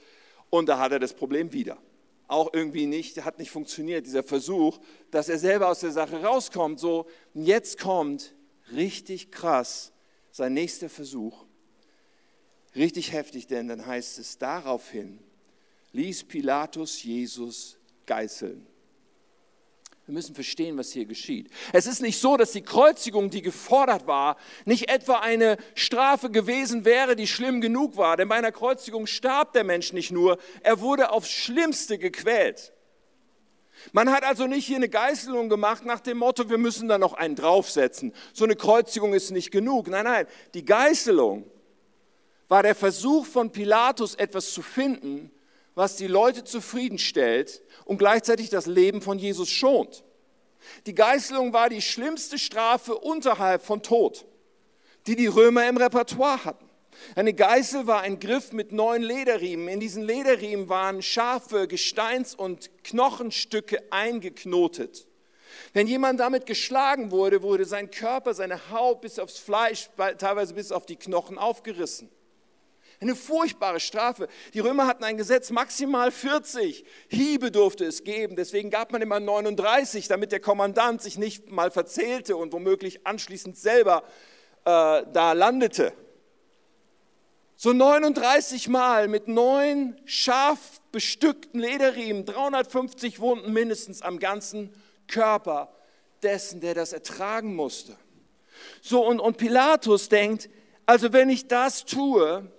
[0.51, 1.79] und da hat er das Problem wieder.
[2.27, 4.79] Auch irgendwie nicht, hat nicht funktioniert, dieser Versuch,
[5.13, 8.35] dass er selber aus der Sache rauskommt, so, und jetzt kommt
[8.73, 9.93] richtig krass
[10.33, 11.45] sein nächster Versuch,
[12.75, 15.21] richtig heftig, denn dann heißt es daraufhin,
[15.99, 18.65] ließ Pilatus Jesus geißeln.
[20.07, 21.51] Wir müssen verstehen, was hier geschieht.
[21.73, 26.87] Es ist nicht so, dass die Kreuzigung, die gefordert war, nicht etwa eine Strafe gewesen
[26.87, 28.17] wäre, die schlimm genug war.
[28.17, 32.73] Denn bei einer Kreuzigung starb der Mensch nicht nur, er wurde aufs Schlimmste gequält.
[33.93, 37.13] Man hat also nicht hier eine Geißelung gemacht nach dem Motto, wir müssen da noch
[37.13, 38.15] einen draufsetzen.
[38.33, 39.89] So eine Kreuzigung ist nicht genug.
[39.89, 41.45] Nein, nein, die Geißelung
[42.49, 45.31] war der Versuch von Pilatus, etwas zu finden,
[45.79, 50.03] was die Leute zufriedenstellt und gleichzeitig das Leben von Jesus schont.
[50.87, 54.27] Die Geißelung war die schlimmste Strafe unterhalb von Tod,
[55.07, 56.69] die die Römer im Repertoire hatten.
[57.15, 59.69] Eine Geißel war ein Griff mit neun Lederriemen.
[59.69, 65.07] In diesen Lederriemen waren scharfe Gesteins- und Knochenstücke eingeknotet.
[65.75, 69.89] Wenn jemand damit geschlagen wurde, wurde sein Körper, seine Haut bis aufs Fleisch,
[70.19, 72.11] teilweise bis auf die Knochen aufgerissen.
[73.01, 74.27] Eine furchtbare Strafe.
[74.55, 78.35] Die Römer hatten ein Gesetz, maximal 40 Hiebe durfte es geben.
[78.35, 83.57] Deswegen gab man immer 39, damit der Kommandant sich nicht mal verzählte und womöglich anschließend
[83.57, 84.03] selber
[84.65, 85.93] äh, da landete.
[87.55, 94.73] So 39 Mal mit neun scharf bestückten Lederriemen, 350 Wunden mindestens am ganzen
[95.07, 95.73] Körper
[96.23, 97.97] dessen, der das ertragen musste.
[98.81, 100.49] So, und, und Pilatus denkt,
[100.87, 102.51] also wenn ich das tue,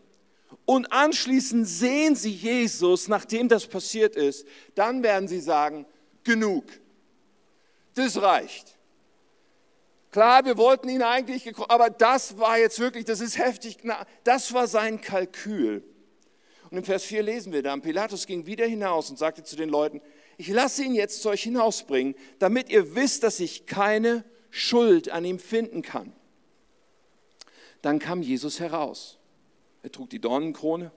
[0.69, 5.87] und anschließend sehen sie Jesus, nachdem das passiert ist, dann werden sie sagen,
[6.23, 6.65] genug,
[7.95, 8.77] das reicht.
[10.11, 13.77] Klar, wir wollten ihn eigentlich, aber das war jetzt wirklich, das ist heftig,
[14.23, 15.83] das war sein Kalkül.
[16.69, 19.69] Und im Vers 4 lesen wir dann, Pilatus ging wieder hinaus und sagte zu den
[19.69, 20.03] Leuten,
[20.37, 25.25] ich lasse ihn jetzt zu euch hinausbringen, damit ihr wisst, dass ich keine Schuld an
[25.25, 26.13] ihm finden kann.
[27.81, 29.18] Dann kam Jesus heraus.
[29.83, 30.91] Er trug die Dornenkrone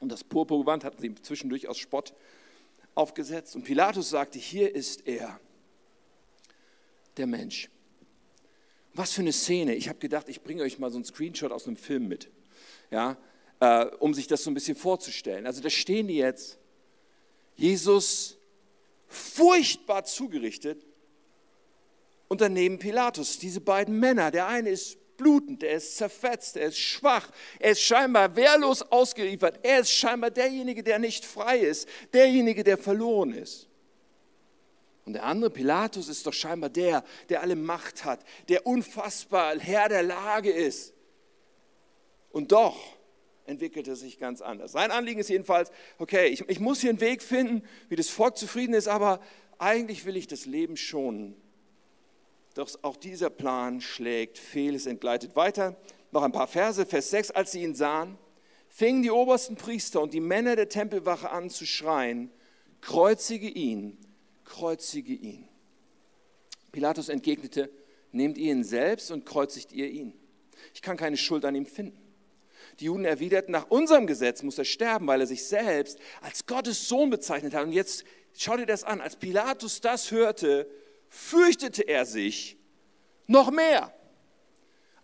[0.00, 2.14] und das Purpurgewand hatten sie zwischendurch aus Spott
[2.94, 3.56] aufgesetzt.
[3.56, 5.40] Und Pilatus sagte, hier ist er,
[7.16, 7.70] der Mensch.
[8.94, 9.74] Was für eine Szene.
[9.74, 12.30] Ich habe gedacht, ich bringe euch mal so einen Screenshot aus einem Film mit,
[12.90, 13.16] ja,
[13.60, 15.46] äh, um sich das so ein bisschen vorzustellen.
[15.46, 16.58] Also da stehen die jetzt,
[17.56, 18.38] Jesus
[19.08, 20.84] furchtbar zugerichtet
[22.28, 24.30] und daneben Pilatus, diese beiden Männer.
[24.30, 29.60] Der eine ist blutend, er ist zerfetzt, er ist schwach, er ist scheinbar wehrlos ausgeliefert,
[29.62, 33.68] er ist scheinbar derjenige, der nicht frei ist, derjenige, der verloren ist.
[35.04, 39.88] Und der andere Pilatus ist doch scheinbar der, der alle Macht hat, der unfassbar Herr
[39.88, 40.92] der Lage ist.
[42.32, 42.76] Und doch
[43.46, 44.72] entwickelt er sich ganz anders.
[44.72, 48.36] Sein Anliegen ist jedenfalls, okay, ich, ich muss hier einen Weg finden, wie das Volk
[48.36, 49.20] zufrieden ist, aber
[49.58, 51.40] eigentlich will ich das Leben schonen.
[52.56, 55.76] Doch auch dieser Plan schlägt fehl, es entgleitet weiter.
[56.10, 58.16] Noch ein paar Verse, Vers 6, als sie ihn sahen,
[58.70, 62.30] fingen die obersten Priester und die Männer der Tempelwache an zu schreien,
[62.80, 63.98] kreuzige ihn,
[64.46, 65.46] kreuzige ihn.
[66.72, 67.70] Pilatus entgegnete,
[68.10, 70.14] nehmt ihr ihn selbst und kreuzigt ihr ihn.
[70.72, 72.00] Ich kann keine Schuld an ihm finden.
[72.80, 76.88] Die Juden erwiderten, nach unserem Gesetz muss er sterben, weil er sich selbst als Gottes
[76.88, 77.66] Sohn bezeichnet hat.
[77.66, 80.66] Und jetzt schau dir das an, als Pilatus das hörte,
[81.08, 82.56] fürchtete er sich
[83.26, 83.92] noch mehr.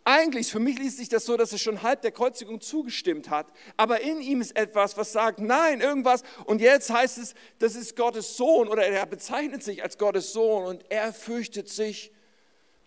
[0.05, 3.53] Eigentlich, für mich liest sich das so, dass er schon halb der Kreuzigung zugestimmt hat,
[3.77, 6.23] aber in ihm ist etwas, was sagt, nein, irgendwas.
[6.45, 10.65] Und jetzt heißt es, das ist Gottes Sohn oder er bezeichnet sich als Gottes Sohn
[10.65, 12.11] und er fürchtet sich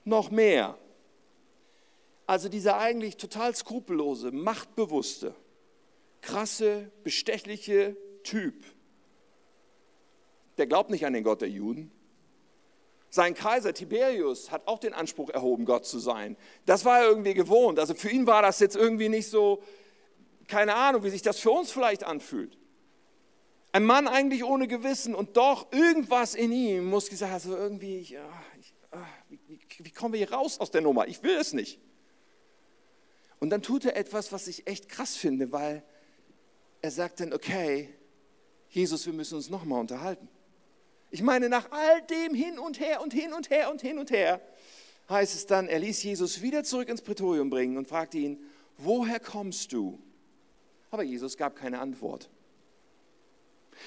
[0.03, 0.77] noch mehr.
[2.27, 5.35] Also dieser eigentlich total skrupellose, machtbewusste,
[6.19, 8.65] krasse, bestechliche Typ,
[10.57, 11.91] der glaubt nicht an den Gott der Juden,
[13.15, 16.35] sein Kaiser Tiberius hat auch den Anspruch erhoben, Gott zu sein.
[16.65, 17.79] Das war er irgendwie gewohnt.
[17.79, 19.63] Also für ihn war das jetzt irgendwie nicht so,
[20.47, 22.57] keine Ahnung, wie sich das für uns vielleicht anfühlt.
[23.71, 28.19] Ein Mann eigentlich ohne Gewissen und doch irgendwas in ihm muss gesagt, also irgendwie, ich,
[28.19, 31.07] ah, ich, ah, wie, wie, wie kommen wir hier raus aus der Nummer?
[31.07, 31.79] Ich will es nicht.
[33.39, 35.83] Und dann tut er etwas, was ich echt krass finde, weil
[36.81, 37.89] er sagt dann, okay,
[38.67, 40.27] Jesus, wir müssen uns nochmal unterhalten.
[41.15, 44.11] Ich meine, nach all dem hin und her und hin und her und hin und
[44.11, 44.41] her,
[45.07, 48.37] heißt es dann, er ließ Jesus wieder zurück ins Prätorium bringen und fragte ihn,
[48.77, 49.97] woher kommst du?
[50.91, 52.29] Aber Jesus gab keine Antwort.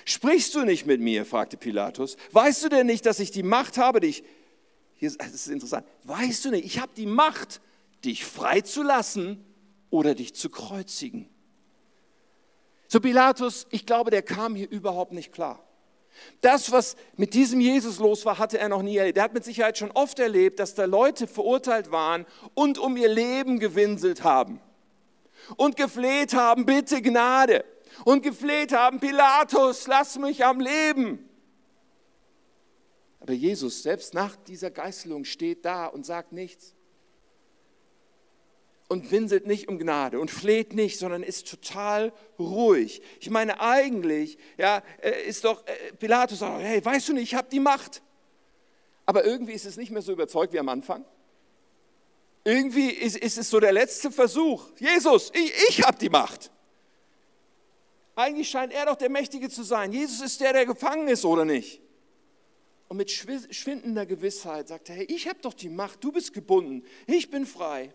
[0.06, 1.26] Sprichst du nicht mit mir?
[1.26, 2.16] fragte Pilatus.
[2.32, 4.24] Weißt du denn nicht, dass ich die Macht habe, dich,
[4.94, 7.60] hier, das ist interessant, weißt du nicht, ich habe die Macht,
[8.06, 9.44] dich freizulassen
[9.90, 11.28] oder dich zu kreuzigen.
[12.86, 15.67] So Pilatus, ich glaube, der kam hier überhaupt nicht klar.
[16.40, 19.18] Das, was mit diesem Jesus los war, hatte er noch nie erlebt.
[19.18, 23.08] Er hat mit Sicherheit schon oft erlebt, dass da Leute verurteilt waren und um ihr
[23.08, 24.60] Leben gewinselt haben
[25.56, 27.64] und gefleht haben, bitte Gnade
[28.04, 31.28] und gefleht haben, Pilatus, lass mich am Leben.
[33.20, 36.74] Aber Jesus, selbst nach dieser Geißelung, steht da und sagt nichts
[38.88, 43.02] und winselt nicht um Gnade und fleht nicht, sondern ist total ruhig.
[43.20, 47.34] Ich meine, eigentlich ja, äh, ist doch äh, Pilatus sagt, hey, weißt du nicht, ich
[47.34, 48.02] habe die Macht.
[49.04, 51.04] Aber irgendwie ist es nicht mehr so überzeugt wie am Anfang.
[52.44, 54.70] Irgendwie ist, ist es so der letzte Versuch.
[54.78, 56.50] Jesus, ich, ich habe die Macht.
[58.14, 59.92] Eigentlich scheint er doch der Mächtige zu sein.
[59.92, 61.80] Jesus ist der, der gefangen ist, oder nicht?
[62.88, 66.84] Und mit schwindender Gewissheit sagt er, hey, ich habe doch die Macht, du bist gebunden,
[67.06, 67.92] ich bin frei.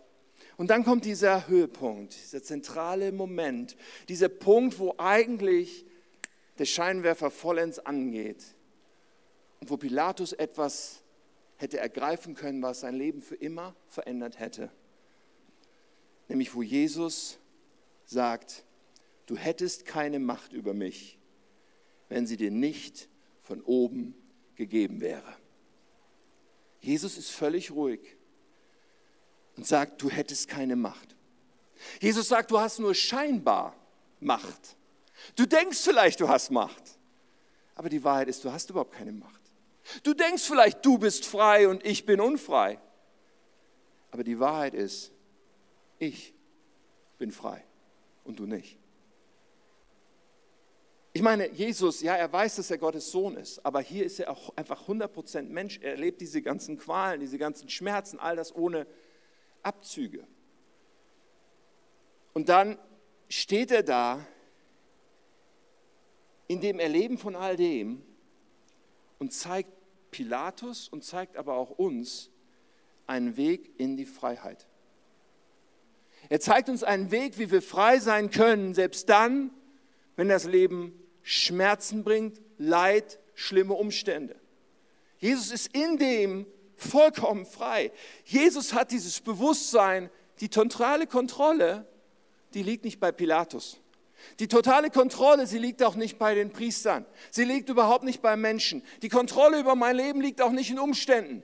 [0.58, 3.76] Und dann kommt dieser Höhepunkt, dieser zentrale Moment,
[4.08, 5.86] dieser Punkt, wo eigentlich
[6.60, 8.44] der Scheinwerfer vollends angeht
[9.60, 11.02] und wo Pilatus etwas
[11.58, 14.70] hätte ergreifen können, was sein Leben für immer verändert hätte.
[16.28, 17.39] Nämlich wo Jesus
[18.06, 18.63] sagt,
[19.26, 21.18] du hättest keine Macht über mich,
[22.10, 23.10] wenn sie dir nicht
[23.42, 24.13] von oben
[24.56, 25.36] gegeben wäre.
[26.82, 28.18] Jesus ist völlig ruhig
[29.56, 31.16] und sagt, du hättest keine Macht.
[32.00, 33.76] Jesus sagt, du hast nur scheinbar
[34.20, 34.78] Macht.
[35.36, 36.98] Du denkst vielleicht, du hast Macht,
[37.76, 39.42] aber die Wahrheit ist, du hast überhaupt keine Macht.
[40.04, 42.80] Du denkst vielleicht, du bist frei und ich bin unfrei,
[44.12, 45.12] aber die Wahrheit ist,
[46.00, 46.34] ich
[47.18, 47.63] bin frei
[48.24, 48.78] und du nicht.
[51.16, 54.32] Ich meine, Jesus, ja, er weiß, dass er Gottes Sohn ist, aber hier ist er
[54.32, 55.80] auch einfach 100% Mensch.
[55.80, 58.88] Er erlebt diese ganzen Qualen, diese ganzen Schmerzen, all das ohne
[59.63, 60.28] Abzüge.
[62.34, 62.78] Und dann
[63.30, 64.26] steht er da
[66.47, 68.04] in dem Erleben von all dem
[69.19, 69.71] und zeigt
[70.12, 72.30] Pilatus und zeigt aber auch uns
[73.08, 74.67] einen Weg in die Freiheit.
[76.30, 79.52] Er zeigt uns einen Weg, wie wir frei sein können, selbst dann,
[80.15, 84.36] wenn das Leben Schmerzen bringt, Leid, schlimme Umstände.
[85.17, 86.45] Jesus ist in dem
[86.76, 87.92] vollkommen frei.
[88.26, 90.10] Jesus hat dieses Bewusstsein,
[90.40, 91.88] die totale Kontrolle,
[92.54, 93.80] die liegt nicht bei Pilatus.
[94.40, 97.06] Die totale Kontrolle, sie liegt auch nicht bei den Priestern.
[97.30, 98.84] Sie liegt überhaupt nicht beim Menschen.
[99.02, 101.44] Die Kontrolle über mein Leben liegt auch nicht in Umständen.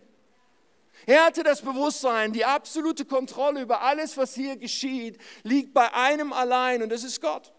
[1.05, 6.33] Er hatte das Bewusstsein, die absolute Kontrolle über alles, was hier geschieht, liegt bei einem
[6.33, 7.53] allein und das ist Gott.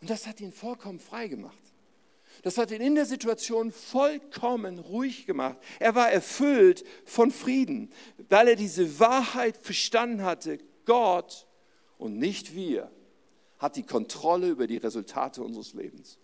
[0.00, 1.61] Und das hat ihn vollkommen frei gemacht.
[2.42, 5.58] Das hat ihn in der Situation vollkommen ruhig gemacht.
[5.78, 7.92] Er war erfüllt von Frieden,
[8.28, 10.58] weil er diese Wahrheit verstanden hatte.
[10.84, 11.46] Gott
[11.98, 12.90] und nicht wir
[13.58, 16.18] hat die Kontrolle über die Resultate unseres Lebens.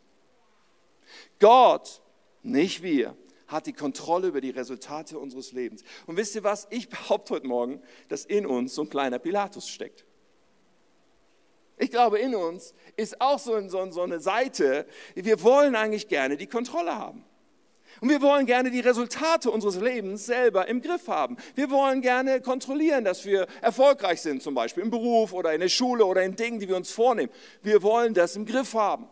[1.39, 2.03] Gott,
[2.43, 5.85] nicht wir, hat die Kontrolle über die Resultate unseres Lebens.
[6.07, 6.67] Und wisst ihr was?
[6.71, 10.05] Ich behaupte heute Morgen, dass in uns so ein kleiner Pilatus steckt.
[11.79, 16.95] Ich glaube, in uns ist auch so, eine Seite, wir wollen eigentlich gerne die Kontrolle
[16.95, 17.25] haben.
[18.01, 21.37] Und wir wollen gerne die Resultate unseres Lebens selber im Griff haben.
[21.55, 25.69] Wir wollen gerne kontrollieren, dass wir erfolgreich sind, zum Beispiel im Beruf oder in der
[25.69, 27.33] Schule oder in Dingen, die wir uns vornehmen.
[27.63, 29.09] Wir wollen das im Griff haben.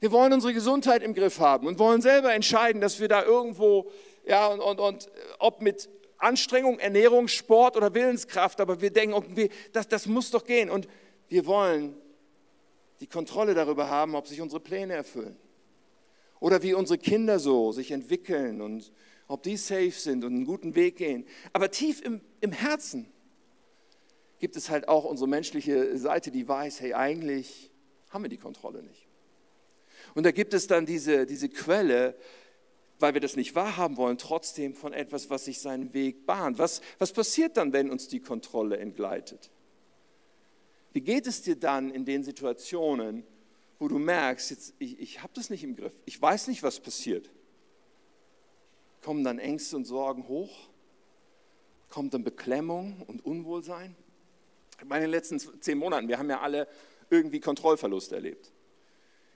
[0.00, 3.90] Wir wollen unsere Gesundheit im Griff haben und wollen selber entscheiden, dass wir da irgendwo,
[4.26, 5.88] ja, und, und, und ob mit
[6.18, 10.70] Anstrengung, Ernährung, Sport oder Willenskraft, aber wir denken, irgendwie, das, das muss doch gehen.
[10.70, 10.88] Und
[11.32, 11.96] wir wollen
[13.00, 15.34] die Kontrolle darüber haben, ob sich unsere Pläne erfüllen.
[16.40, 18.92] Oder wie unsere Kinder so sich entwickeln und
[19.28, 21.24] ob die safe sind und einen guten Weg gehen.
[21.54, 23.06] Aber tief im, im Herzen
[24.40, 27.70] gibt es halt auch unsere menschliche Seite, die weiß, hey, eigentlich
[28.10, 29.08] haben wir die Kontrolle nicht.
[30.14, 32.14] Und da gibt es dann diese, diese Quelle,
[32.98, 36.58] weil wir das nicht wahrhaben wollen, trotzdem von etwas, was sich seinen Weg bahnt.
[36.58, 39.50] Was, was passiert dann, wenn uns die Kontrolle entgleitet?
[40.92, 43.24] Wie geht es dir dann in den Situationen,
[43.78, 46.80] wo du merkst, jetzt, ich, ich habe das nicht im Griff, ich weiß nicht, was
[46.80, 47.30] passiert?
[49.02, 50.68] Kommen dann Ängste und Sorgen hoch?
[51.88, 53.96] Kommt dann Beklemmung und Unwohlsein?
[54.80, 56.68] In den letzten zehn Monaten, wir haben ja alle
[57.10, 58.52] irgendwie Kontrollverlust erlebt.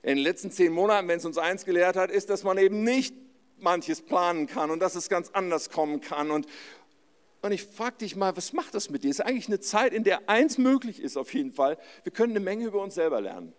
[0.02, 2.84] In den letzten zehn Monaten, wenn es uns eins gelehrt hat, ist, dass man eben
[2.84, 3.14] nicht
[3.58, 6.30] manches planen kann und dass es ganz anders kommen kann.
[6.30, 6.46] Und,
[7.46, 9.10] und ich frage dich mal, was macht das mit dir?
[9.10, 11.78] Es ist eigentlich eine Zeit, in der eins möglich ist auf jeden Fall.
[12.02, 13.52] Wir können eine Menge über uns selber lernen.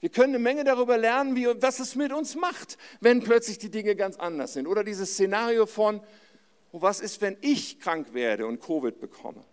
[0.00, 3.70] Wir können eine Menge darüber lernen, wie, was es mit uns macht, wenn plötzlich die
[3.70, 4.66] Dinge ganz anders sind.
[4.66, 6.00] Oder dieses Szenario von,
[6.72, 9.44] oh, was ist, wenn ich krank werde und Covid bekomme?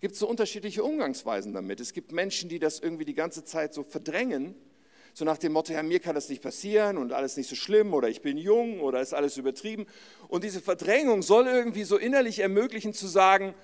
[0.00, 1.78] Gibt es so unterschiedliche Umgangsweisen damit.
[1.78, 4.54] Es gibt Menschen, die das irgendwie die ganze Zeit so verdrängen,
[5.14, 7.94] so nach dem Motto, ja, mir kann das nicht passieren und alles nicht so schlimm
[7.94, 9.86] oder ich bin jung oder ist alles übertrieben.
[10.28, 13.54] Und diese Verdrängung soll irgendwie so innerlich ermöglichen zu sagen,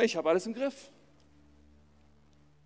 [0.00, 0.90] ich habe alles im Griff.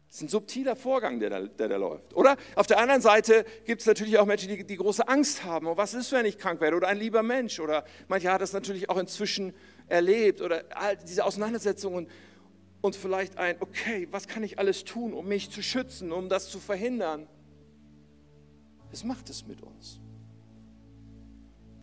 [0.09, 2.15] Das ist ein subtiler Vorgang, der da, der da läuft.
[2.15, 5.67] Oder auf der anderen Seite gibt es natürlich auch Menschen, die, die große Angst haben.
[5.67, 6.77] Und was ist, wenn ich krank werde?
[6.77, 7.61] Oder ein lieber Mensch.
[7.61, 9.53] Oder manche hat das natürlich auch inzwischen
[9.89, 10.41] erlebt.
[10.41, 12.09] Oder all diese Auseinandersetzungen.
[12.81, 16.49] Und vielleicht ein, okay, was kann ich alles tun, um mich zu schützen, um das
[16.49, 17.27] zu verhindern?
[18.97, 20.01] Was macht es mit uns?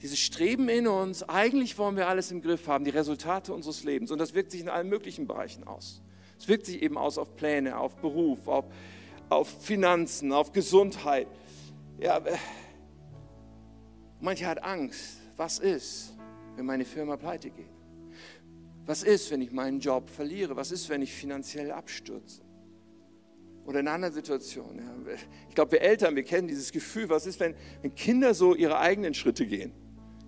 [0.02, 4.10] Dieses Streben in uns, eigentlich wollen wir alles im Griff haben, die Resultate unseres Lebens.
[4.10, 6.02] Und das wirkt sich in allen möglichen Bereichen aus.
[6.40, 8.66] Es wirkt sich eben aus auf Pläne, auf Beruf, auf,
[9.30, 11.28] auf Finanzen, auf Gesundheit.
[12.00, 12.36] Ja, äh,
[14.20, 15.20] mancher hat Angst.
[15.38, 16.16] Was ist,
[16.56, 17.70] wenn meine Firma pleite geht?
[18.88, 20.56] Was ist, wenn ich meinen Job verliere?
[20.56, 22.42] Was ist, wenn ich finanziell abstürze?
[23.66, 24.78] Oder in einer anderen Situation.
[24.78, 25.14] Ja.
[25.48, 28.80] Ich glaube, wir Eltern, wir kennen dieses Gefühl, was ist, wenn, wenn Kinder so ihre
[28.80, 29.74] eigenen Schritte gehen?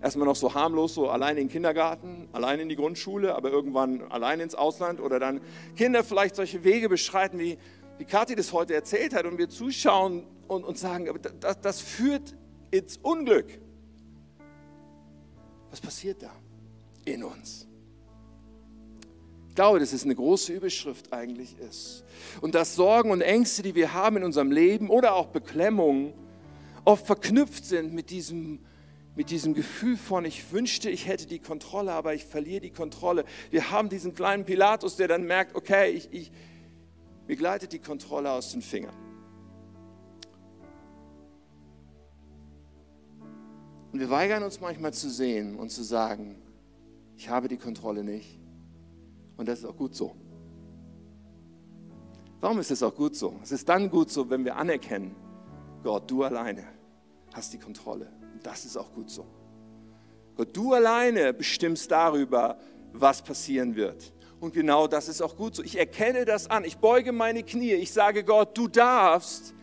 [0.06, 4.04] erstmal noch so harmlos, so allein in den Kindergarten, allein in die Grundschule, aber irgendwann
[4.12, 5.42] allein ins Ausland oder dann
[5.76, 7.58] Kinder vielleicht solche Wege beschreiten, wie,
[7.98, 11.10] wie Kathi das heute erzählt hat und wir zuschauen und, und sagen,
[11.40, 12.36] das, das führt
[12.70, 13.60] ins Unglück.
[15.72, 16.32] Was passiert da
[17.06, 17.68] in uns?
[19.56, 22.03] Ich glaube, dass es eine große Überschrift eigentlich ist.
[22.41, 26.12] Und dass Sorgen und Ängste, die wir haben in unserem Leben oder auch Beklemmungen,
[26.84, 28.60] oft verknüpft sind mit diesem
[29.16, 33.24] mit diesem Gefühl von, ich wünschte, ich hätte die Kontrolle, aber ich verliere die Kontrolle.
[33.49, 36.34] Wir haben diesen kleinen Pilatus, der dann merkt, okay, ich, ich,
[37.26, 38.93] mir gleitet die Kontrolle aus den Fingern.
[43.93, 46.36] Und wir weigern uns manchmal zu sehen und zu sagen,
[47.16, 48.38] ich habe die Kontrolle nicht.
[49.38, 50.16] Und das ist auch gut so.
[52.42, 53.34] Warum ist es auch gut so?
[53.42, 55.16] Es ist dann gut so, wenn wir anerkennen,
[55.84, 56.64] Gott, du alleine
[57.34, 58.10] hast die Kontrolle
[58.46, 59.26] das ist auch gut so.
[60.36, 62.58] Gott, du alleine bestimmst darüber,
[62.94, 64.14] was passieren wird.
[64.40, 65.64] Und genau das ist auch gut so.
[65.64, 66.66] Ich erkenne das an.
[66.66, 67.74] Ich beuge meine Knie.
[67.74, 69.54] Ich sage Gott, du darfst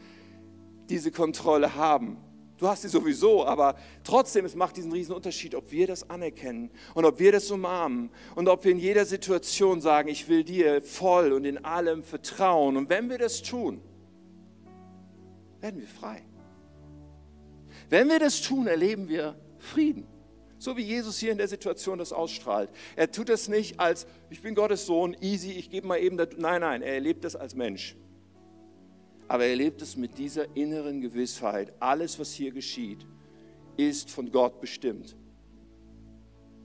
[0.88, 2.16] diese Kontrolle haben.
[2.62, 6.70] Du hast sie sowieso, aber trotzdem, es macht diesen riesen Unterschied, ob wir das anerkennen
[6.94, 10.80] und ob wir das umarmen und ob wir in jeder Situation sagen, ich will dir
[10.80, 12.76] voll und in allem vertrauen.
[12.76, 13.82] Und wenn wir das tun,
[15.60, 16.22] werden wir frei.
[17.88, 20.06] Wenn wir das tun, erleben wir Frieden.
[20.56, 22.70] So wie Jesus hier in der Situation das ausstrahlt.
[22.94, 26.28] Er tut das nicht als, ich bin Gottes Sohn, easy, ich gebe mal eben das.
[26.36, 27.96] Nein, nein, er erlebt das als Mensch.
[29.28, 33.06] Aber er erlebt es mit dieser inneren Gewissheit, alles, was hier geschieht,
[33.76, 35.16] ist von Gott bestimmt.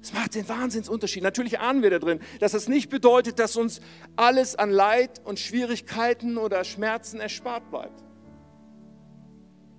[0.01, 1.23] Es macht den Wahnsinnsunterschied.
[1.23, 3.81] Natürlich ahnen wir da drin, dass das nicht bedeutet, dass uns
[4.15, 8.03] alles an Leid und Schwierigkeiten oder Schmerzen erspart bleibt.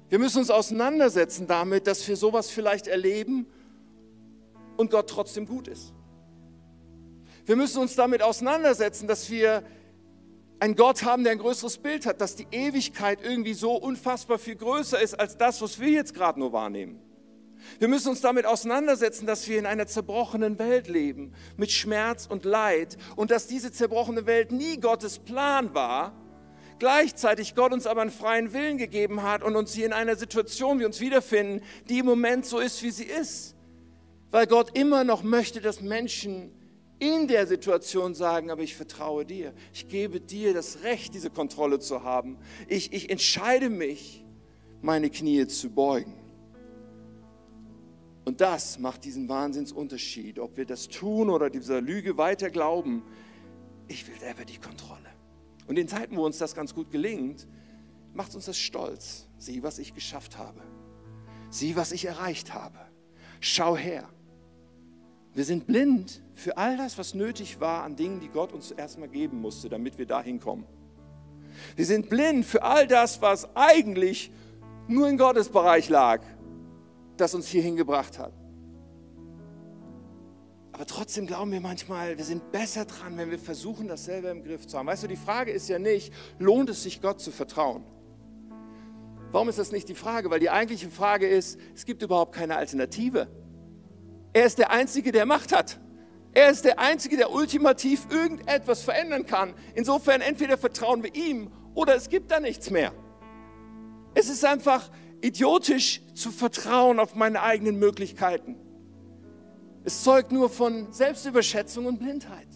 [0.08, 3.46] Wir müssen uns auseinandersetzen damit, dass wir sowas vielleicht erleben
[4.76, 5.92] und Gott trotzdem gut ist.
[7.44, 9.62] Wir müssen uns damit auseinandersetzen, dass wir
[10.60, 14.56] einen Gott haben, der ein größeres Bild hat, dass die Ewigkeit irgendwie so unfassbar viel
[14.56, 17.00] größer ist als das, was wir jetzt gerade nur wahrnehmen.
[17.78, 22.44] Wir müssen uns damit auseinandersetzen, dass wir in einer zerbrochenen Welt leben, mit Schmerz und
[22.44, 26.12] Leid und dass diese zerbrochene Welt nie Gottes Plan war,
[26.78, 30.80] gleichzeitig Gott uns aber einen freien Willen gegeben hat und uns hier in einer Situation,
[30.80, 33.54] wie uns wiederfinden, die im Moment so ist, wie sie ist.
[34.30, 36.52] Weil Gott immer noch möchte, dass Menschen
[36.98, 39.52] in der Situation sagen, aber ich vertraue dir.
[39.72, 42.38] Ich gebe dir das Recht, diese Kontrolle zu haben.
[42.66, 44.24] Ich, ich entscheide mich,
[44.82, 46.14] meine Knie zu beugen.
[48.24, 53.02] Und das macht diesen Wahnsinnsunterschied, ob wir das tun oder dieser Lüge weiter glauben.
[53.86, 54.98] Ich will selber die Kontrolle.
[55.66, 57.46] Und in Zeiten, wo uns das ganz gut gelingt,
[58.12, 59.26] macht uns das stolz.
[59.38, 60.60] Sieh, was ich geschafft habe.
[61.50, 62.78] Sieh, was ich erreicht habe.
[63.40, 64.08] Schau her.
[65.34, 69.08] Wir sind blind für all das, was nötig war an Dingen, die Gott uns erstmal
[69.08, 70.66] geben musste, damit wir dahin kommen.
[71.76, 74.32] Wir sind blind für all das, was eigentlich
[74.86, 76.22] nur in Gottes Bereich lag,
[77.16, 78.32] das uns hierhin gebracht hat.
[80.72, 84.44] Aber trotzdem glauben wir manchmal, wir sind besser dran, wenn wir versuchen, das selber im
[84.44, 84.86] Griff zu haben.
[84.86, 87.82] Weißt du, die Frage ist ja nicht, lohnt es sich, Gott zu vertrauen?
[89.32, 90.30] Warum ist das nicht die Frage?
[90.30, 93.26] Weil die eigentliche Frage ist, es gibt überhaupt keine Alternative.
[94.32, 95.80] Er ist der Einzige, der Macht hat.
[96.32, 99.54] Er ist der Einzige, der ultimativ irgendetwas verändern kann.
[99.74, 102.92] Insofern entweder vertrauen wir ihm oder es gibt da nichts mehr.
[104.14, 108.56] Es ist einfach idiotisch zu vertrauen auf meine eigenen Möglichkeiten.
[109.84, 112.48] Es zeugt nur von Selbstüberschätzung und Blindheit.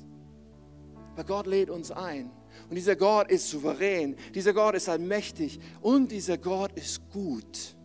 [1.13, 2.31] Aber Gott lädt uns ein.
[2.69, 7.77] Und dieser Gott ist souverän, dieser Gott ist allmächtig und dieser Gott ist gut.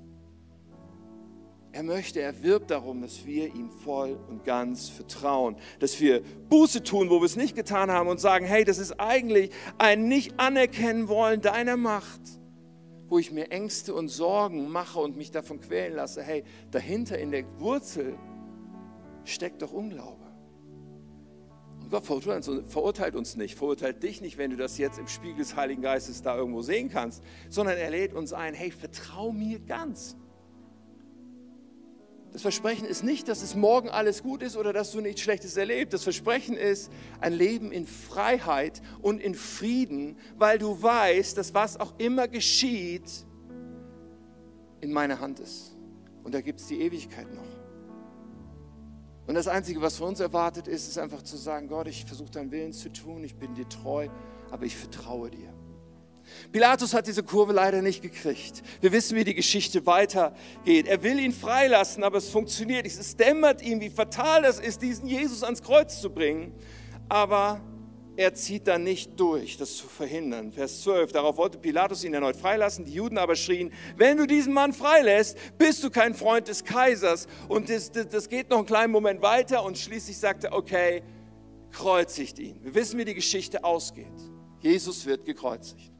[1.78, 6.82] Er möchte, er wirbt darum, dass wir ihm voll und ganz vertrauen, dass wir Buße
[6.82, 10.40] tun, wo wir es nicht getan haben und sagen, hey, das ist eigentlich ein nicht
[10.40, 12.20] anerkennen wollen deiner Macht,
[13.10, 16.24] wo ich mir Ängste und Sorgen mache und mich davon quälen lasse.
[16.24, 18.18] Hey, dahinter in der Wurzel
[19.24, 20.26] steckt doch Unglaube.
[21.80, 25.56] Und Gott verurteilt uns nicht, verurteilt dich nicht, wenn du das jetzt im Spiegel des
[25.56, 30.18] Heiligen Geistes da irgendwo sehen kannst, sondern er lädt uns ein, hey, vertrau mir ganz.
[32.34, 35.58] Das Versprechen ist nicht, dass es morgen alles gut ist oder dass du nichts Schlechtes
[35.58, 35.94] erlebst.
[35.94, 41.80] Das Versprechen ist ein Leben in Freiheit und in Frieden, weil du weißt, dass was
[41.80, 43.26] auch immer geschieht,
[44.82, 45.76] in meiner Hand ist.
[46.24, 47.58] Und da gibt es die Ewigkeit noch.
[49.28, 52.32] Und das Einzige, was von uns erwartet ist, ist einfach zu sagen, Gott, ich versuche
[52.32, 54.08] deinen Willen zu tun, ich bin dir treu,
[54.52, 55.54] aber ich vertraue dir.
[56.52, 58.64] Pilatus hat diese Kurve leider nicht gekriegt.
[58.82, 60.88] Wir wissen, wie die Geschichte weitergeht.
[60.88, 63.00] Er will ihn freilassen, aber es funktioniert nicht.
[63.00, 66.54] Es dämmert ihm, wie fatal das ist, diesen Jesus ans Kreuz zu bringen.
[67.10, 67.62] Aber
[68.18, 70.52] er zieht dann nicht durch, das zu verhindern.
[70.52, 72.84] Vers 12, darauf wollte Pilatus ihn erneut freilassen.
[72.84, 77.28] Die Juden aber schrien, wenn du diesen Mann freilässt, bist du kein Freund des Kaisers.
[77.48, 81.04] Und das, das, das geht noch einen kleinen Moment weiter und schließlich sagt er, okay,
[81.72, 82.60] kreuzigt ihn.
[82.64, 84.08] Wir wissen, wie die Geschichte ausgeht.
[84.62, 85.92] Jesus wird gekreuzigt.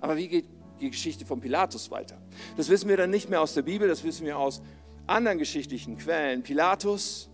[0.00, 0.46] Aber wie geht
[0.80, 2.20] die Geschichte von Pilatus weiter?
[2.56, 4.62] Das wissen wir dann nicht mehr aus der Bibel, das wissen wir aus
[5.06, 6.42] anderen geschichtlichen Quellen.
[6.42, 7.30] Pilatus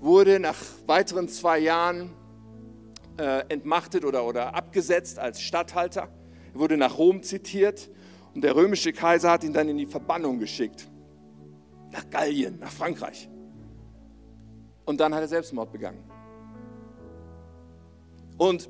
[0.00, 2.12] wurde nach weiteren zwei Jahren
[3.18, 6.08] äh, entmachtet oder, oder abgesetzt als Statthalter.
[6.52, 7.88] Er wurde nach Rom zitiert
[8.34, 10.88] und der römische Kaiser hat ihn dann in die Verbannung geschickt.
[11.92, 13.28] Nach Gallien, nach Frankreich.
[14.84, 16.04] Und dann hat er Selbstmord begangen.
[18.36, 18.68] Und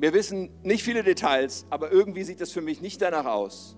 [0.00, 3.76] wir wissen nicht viele Details, aber irgendwie sieht das für mich nicht danach aus,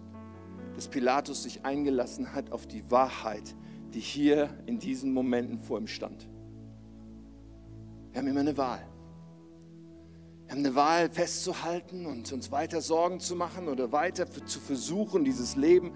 [0.77, 3.57] dass Pilatus sich eingelassen hat auf die Wahrheit,
[3.93, 6.29] die hier in diesen Momenten vor ihm stand.
[8.13, 8.87] Wir haben immer eine Wahl.
[10.45, 15.25] Wir haben eine Wahl festzuhalten und uns weiter Sorgen zu machen oder weiter zu versuchen,
[15.25, 15.93] dieses Leben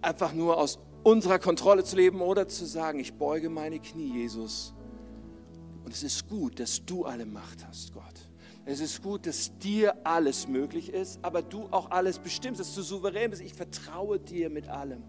[0.00, 4.74] einfach nur aus unserer Kontrolle zu leben oder zu sagen, ich beuge meine Knie, Jesus.
[5.84, 8.07] Und es ist gut, dass du alle Macht hast, Gott.
[8.70, 12.82] Es ist gut, dass dir alles möglich ist, aber du auch alles bestimmst, dass du
[12.82, 13.40] souverän bist.
[13.40, 15.02] Ich vertraue dir mit allem.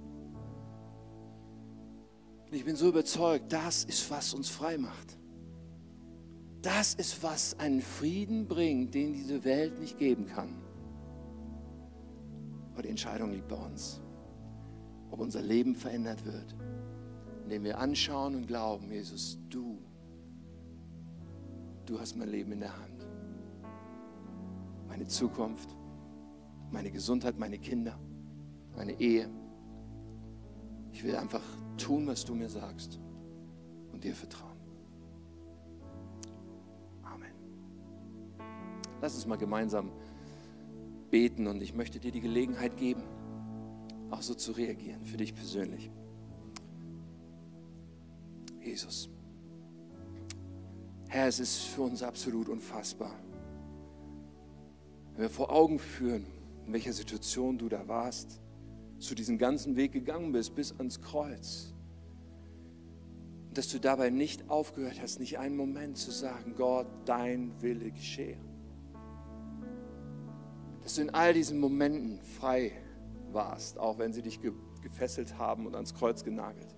[2.52, 5.18] Ich bin so überzeugt, das ist, was uns frei macht.
[6.62, 10.56] Das ist, was einen Frieden bringt, den diese Welt nicht geben kann.
[12.72, 14.00] Aber die Entscheidung liegt bei uns,
[15.12, 16.56] ob unser Leben verändert wird,
[17.44, 19.78] indem wir anschauen und glauben, Jesus, du,
[21.86, 22.89] du hast mein Leben in der Hand
[24.90, 25.76] meine Zukunft,
[26.72, 27.98] meine Gesundheit, meine Kinder,
[28.76, 29.30] meine Ehe.
[30.92, 31.44] Ich will einfach
[31.78, 33.00] tun, was du mir sagst
[33.94, 34.58] und dir vertrauen.
[37.04, 37.32] Amen.
[39.00, 39.92] Lass uns mal gemeinsam
[41.12, 43.04] beten und ich möchte dir die Gelegenheit geben,
[44.10, 45.92] auch so zu reagieren, für dich persönlich.
[48.62, 49.10] Jesus.
[51.08, 53.16] Herr, es ist für uns absolut unfassbar
[55.20, 56.26] wenn wir vor Augen führen,
[56.66, 58.40] in welcher Situation du da warst,
[59.00, 61.74] zu diesem ganzen Weg gegangen bist, bis ans Kreuz.
[63.54, 68.38] Dass du dabei nicht aufgehört hast, nicht einen Moment zu sagen, Gott, dein Wille geschehe.
[70.84, 72.72] Dass du in all diesen Momenten frei
[73.34, 74.40] warst, auch wenn sie dich
[74.82, 76.78] gefesselt haben und ans Kreuz genagelt.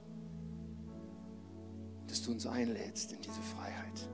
[2.07, 4.09] Dass du uns einlädst in diese Freiheit.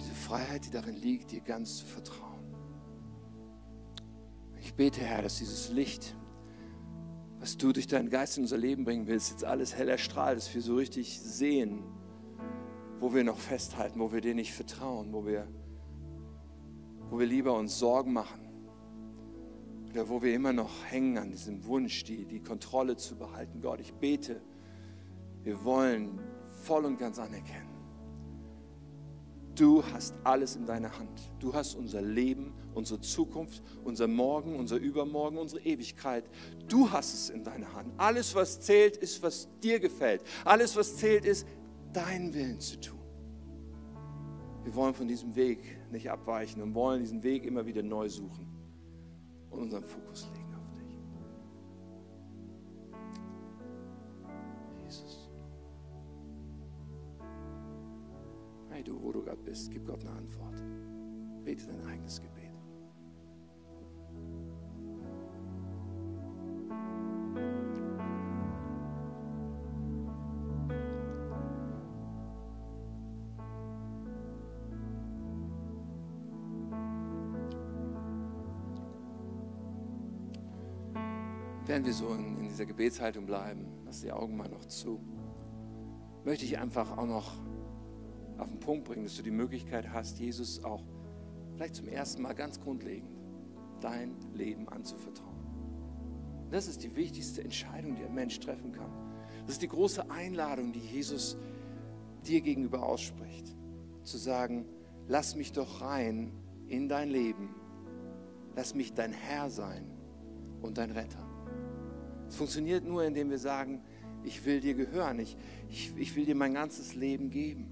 [0.00, 2.27] Diese Freiheit, die darin liegt, dir ganz zu vertrauen.
[4.60, 6.16] Ich bete, Herr, dass dieses Licht,
[7.40, 10.52] was du durch deinen Geist in unser Leben bringen willst, jetzt alles hell erstrahlt, dass
[10.54, 11.82] wir so richtig sehen,
[13.00, 15.46] wo wir noch festhalten, wo wir dir nicht vertrauen, wo wir,
[17.10, 18.48] wo wir lieber uns Sorgen machen
[19.90, 23.60] oder wo wir immer noch hängen an diesem Wunsch, die, die Kontrolle zu behalten.
[23.60, 24.40] Gott, ich bete,
[25.42, 26.18] wir wollen
[26.62, 27.68] voll und ganz anerkennen.
[29.54, 31.32] Du hast alles in deiner Hand.
[31.40, 36.24] Du hast unser Leben, unsere Zukunft, unser Morgen, unser Übermorgen, unsere Ewigkeit.
[36.68, 37.92] Du hast es in deiner Hand.
[37.98, 40.22] Alles, was zählt, ist, was dir gefällt.
[40.44, 41.46] Alles, was zählt, ist,
[41.92, 42.98] deinen Willen zu tun.
[44.62, 45.58] Wir wollen von diesem Weg
[45.90, 48.46] nicht abweichen und wollen diesen Weg immer wieder neu suchen
[49.50, 50.98] und unseren Fokus legen auf dich.
[54.84, 55.30] Jesus.
[58.70, 60.62] Hey du, wo du gerade bist, gib Gott eine Antwort.
[61.44, 62.37] Bete dein eigenes Gebet.
[81.68, 85.00] Während wir so in, in dieser Gebetshaltung bleiben, lass die Augen mal noch zu,
[86.24, 87.34] möchte ich einfach auch noch
[88.38, 90.82] auf den Punkt bringen, dass du die Möglichkeit hast, Jesus auch
[91.54, 93.10] vielleicht zum ersten Mal ganz grundlegend
[93.80, 95.36] dein Leben anzuvertrauen.
[96.50, 98.90] Das ist die wichtigste Entscheidung, die ein Mensch treffen kann.
[99.42, 101.36] Das ist die große Einladung, die Jesus
[102.26, 103.54] dir gegenüber ausspricht.
[104.04, 104.64] Zu sagen,
[105.06, 106.32] lass mich doch rein
[106.66, 107.54] in dein Leben.
[108.56, 109.84] Lass mich dein Herr sein
[110.62, 111.27] und dein Retter.
[112.38, 113.82] Funktioniert nur, indem wir sagen,
[114.22, 115.36] ich will dir gehören, ich,
[115.68, 117.66] ich, ich will dir mein ganzes Leben geben.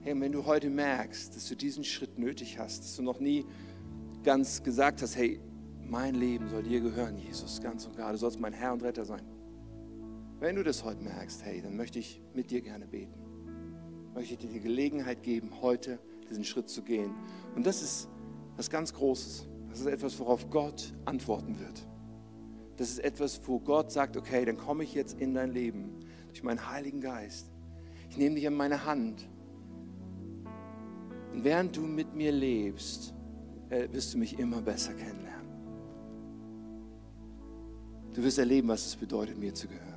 [0.00, 3.20] Hey, und wenn du heute merkst, dass du diesen Schritt nötig hast, dass du noch
[3.20, 3.44] nie
[4.22, 5.40] ganz gesagt hast, hey,
[5.84, 9.04] mein Leben soll dir gehören, Jesus, ganz und gar, du sollst mein Herr und Retter
[9.04, 9.22] sein.
[10.40, 13.12] Wenn du das heute merkst, hey, dann möchte ich mit dir gerne beten.
[14.14, 15.98] Möchte ich dir die Gelegenheit geben, heute
[16.30, 17.10] diesen Schritt zu gehen.
[17.54, 18.08] Und das ist
[18.56, 19.46] was ganz Großes.
[19.68, 21.86] Das ist etwas, worauf Gott antworten wird.
[22.78, 25.98] Das ist etwas, wo Gott sagt, okay, dann komme ich jetzt in dein Leben
[26.28, 27.50] durch meinen Heiligen Geist.
[28.08, 29.28] Ich nehme dich an meine Hand.
[31.32, 33.12] Und während du mit mir lebst,
[33.70, 35.48] äh, wirst du mich immer besser kennenlernen.
[38.14, 39.88] Du wirst erleben, was es bedeutet, mir zu gehören.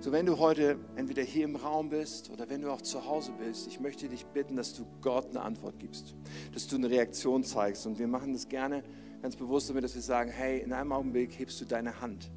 [0.00, 3.32] So, wenn du heute entweder hier im Raum bist oder wenn du auch zu Hause
[3.38, 6.14] bist, ich möchte dich bitten, dass du Gott eine Antwort gibst,
[6.52, 7.86] dass du eine Reaktion zeigst.
[7.86, 8.82] Und wir machen das gerne
[9.24, 12.30] ganz bewusst damit, dass wir sagen, hey, in einem Augenblick hebst du deine Hand.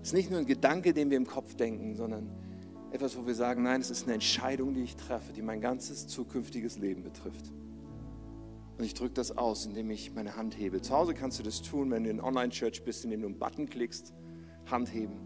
[0.00, 2.30] Es ist nicht nur ein Gedanke, den wir im Kopf denken, sondern
[2.92, 6.06] etwas, wo wir sagen, nein, es ist eine Entscheidung, die ich treffe, die mein ganzes
[6.06, 7.52] zukünftiges Leben betrifft.
[8.78, 10.80] Und ich drücke das aus, indem ich meine Hand hebe.
[10.80, 13.68] Zu Hause kannst du das tun, wenn du in Online-Church bist, indem du einen Button
[13.68, 14.14] klickst,
[14.70, 15.20] Hand heben.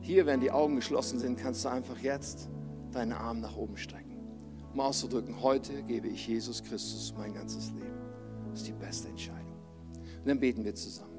[0.00, 2.48] Hier, wenn die Augen geschlossen sind, kannst du einfach jetzt
[2.90, 4.18] deinen Arm nach oben strecken,
[4.72, 8.00] um auszudrücken, heute gebe ich Jesus Christus mein ganzes Leben.
[8.50, 9.49] Das ist die beste Entscheidung.
[10.20, 11.10] Und dann beten wir zusammen.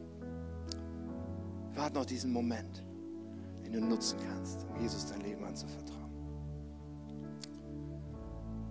[1.72, 2.86] Wir warten auf diesen Moment,
[3.66, 6.02] den du nutzen kannst, um Jesus dein Leben anzuvertrauen.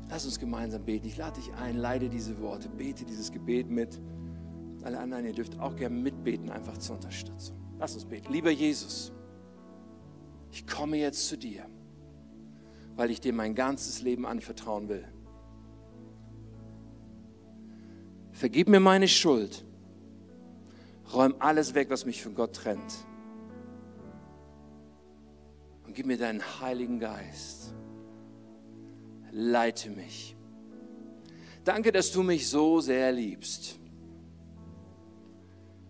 [0.09, 1.07] Lass uns gemeinsam beten.
[1.07, 4.01] Ich lade dich ein, leide diese Worte, bete dieses Gebet mit.
[4.83, 7.57] Alle anderen, ihr dürft auch gerne mitbeten, einfach zur Unterstützung.
[7.79, 8.33] Lass uns beten.
[8.33, 9.13] Lieber Jesus,
[10.53, 11.65] ich komme jetzt zu dir,
[12.97, 15.07] weil ich dir mein ganzes Leben anvertrauen will.
[18.33, 19.65] Vergib mir meine Schuld
[21.13, 23.07] Räum alles weg, was mich von Gott trennt.
[25.87, 27.75] Und gib mir deinen Heiligen Geist.
[29.33, 30.37] Leite mich.
[31.65, 33.79] Danke, dass du mich so sehr liebst.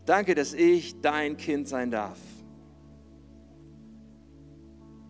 [0.05, 2.19] Danke, dass ich dein Kind sein darf.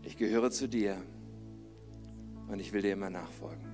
[0.03, 1.01] Ich gehöre zu dir
[2.49, 3.65] und ich will dir immer nachfolgen.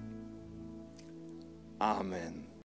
[1.78, 2.45] Amen.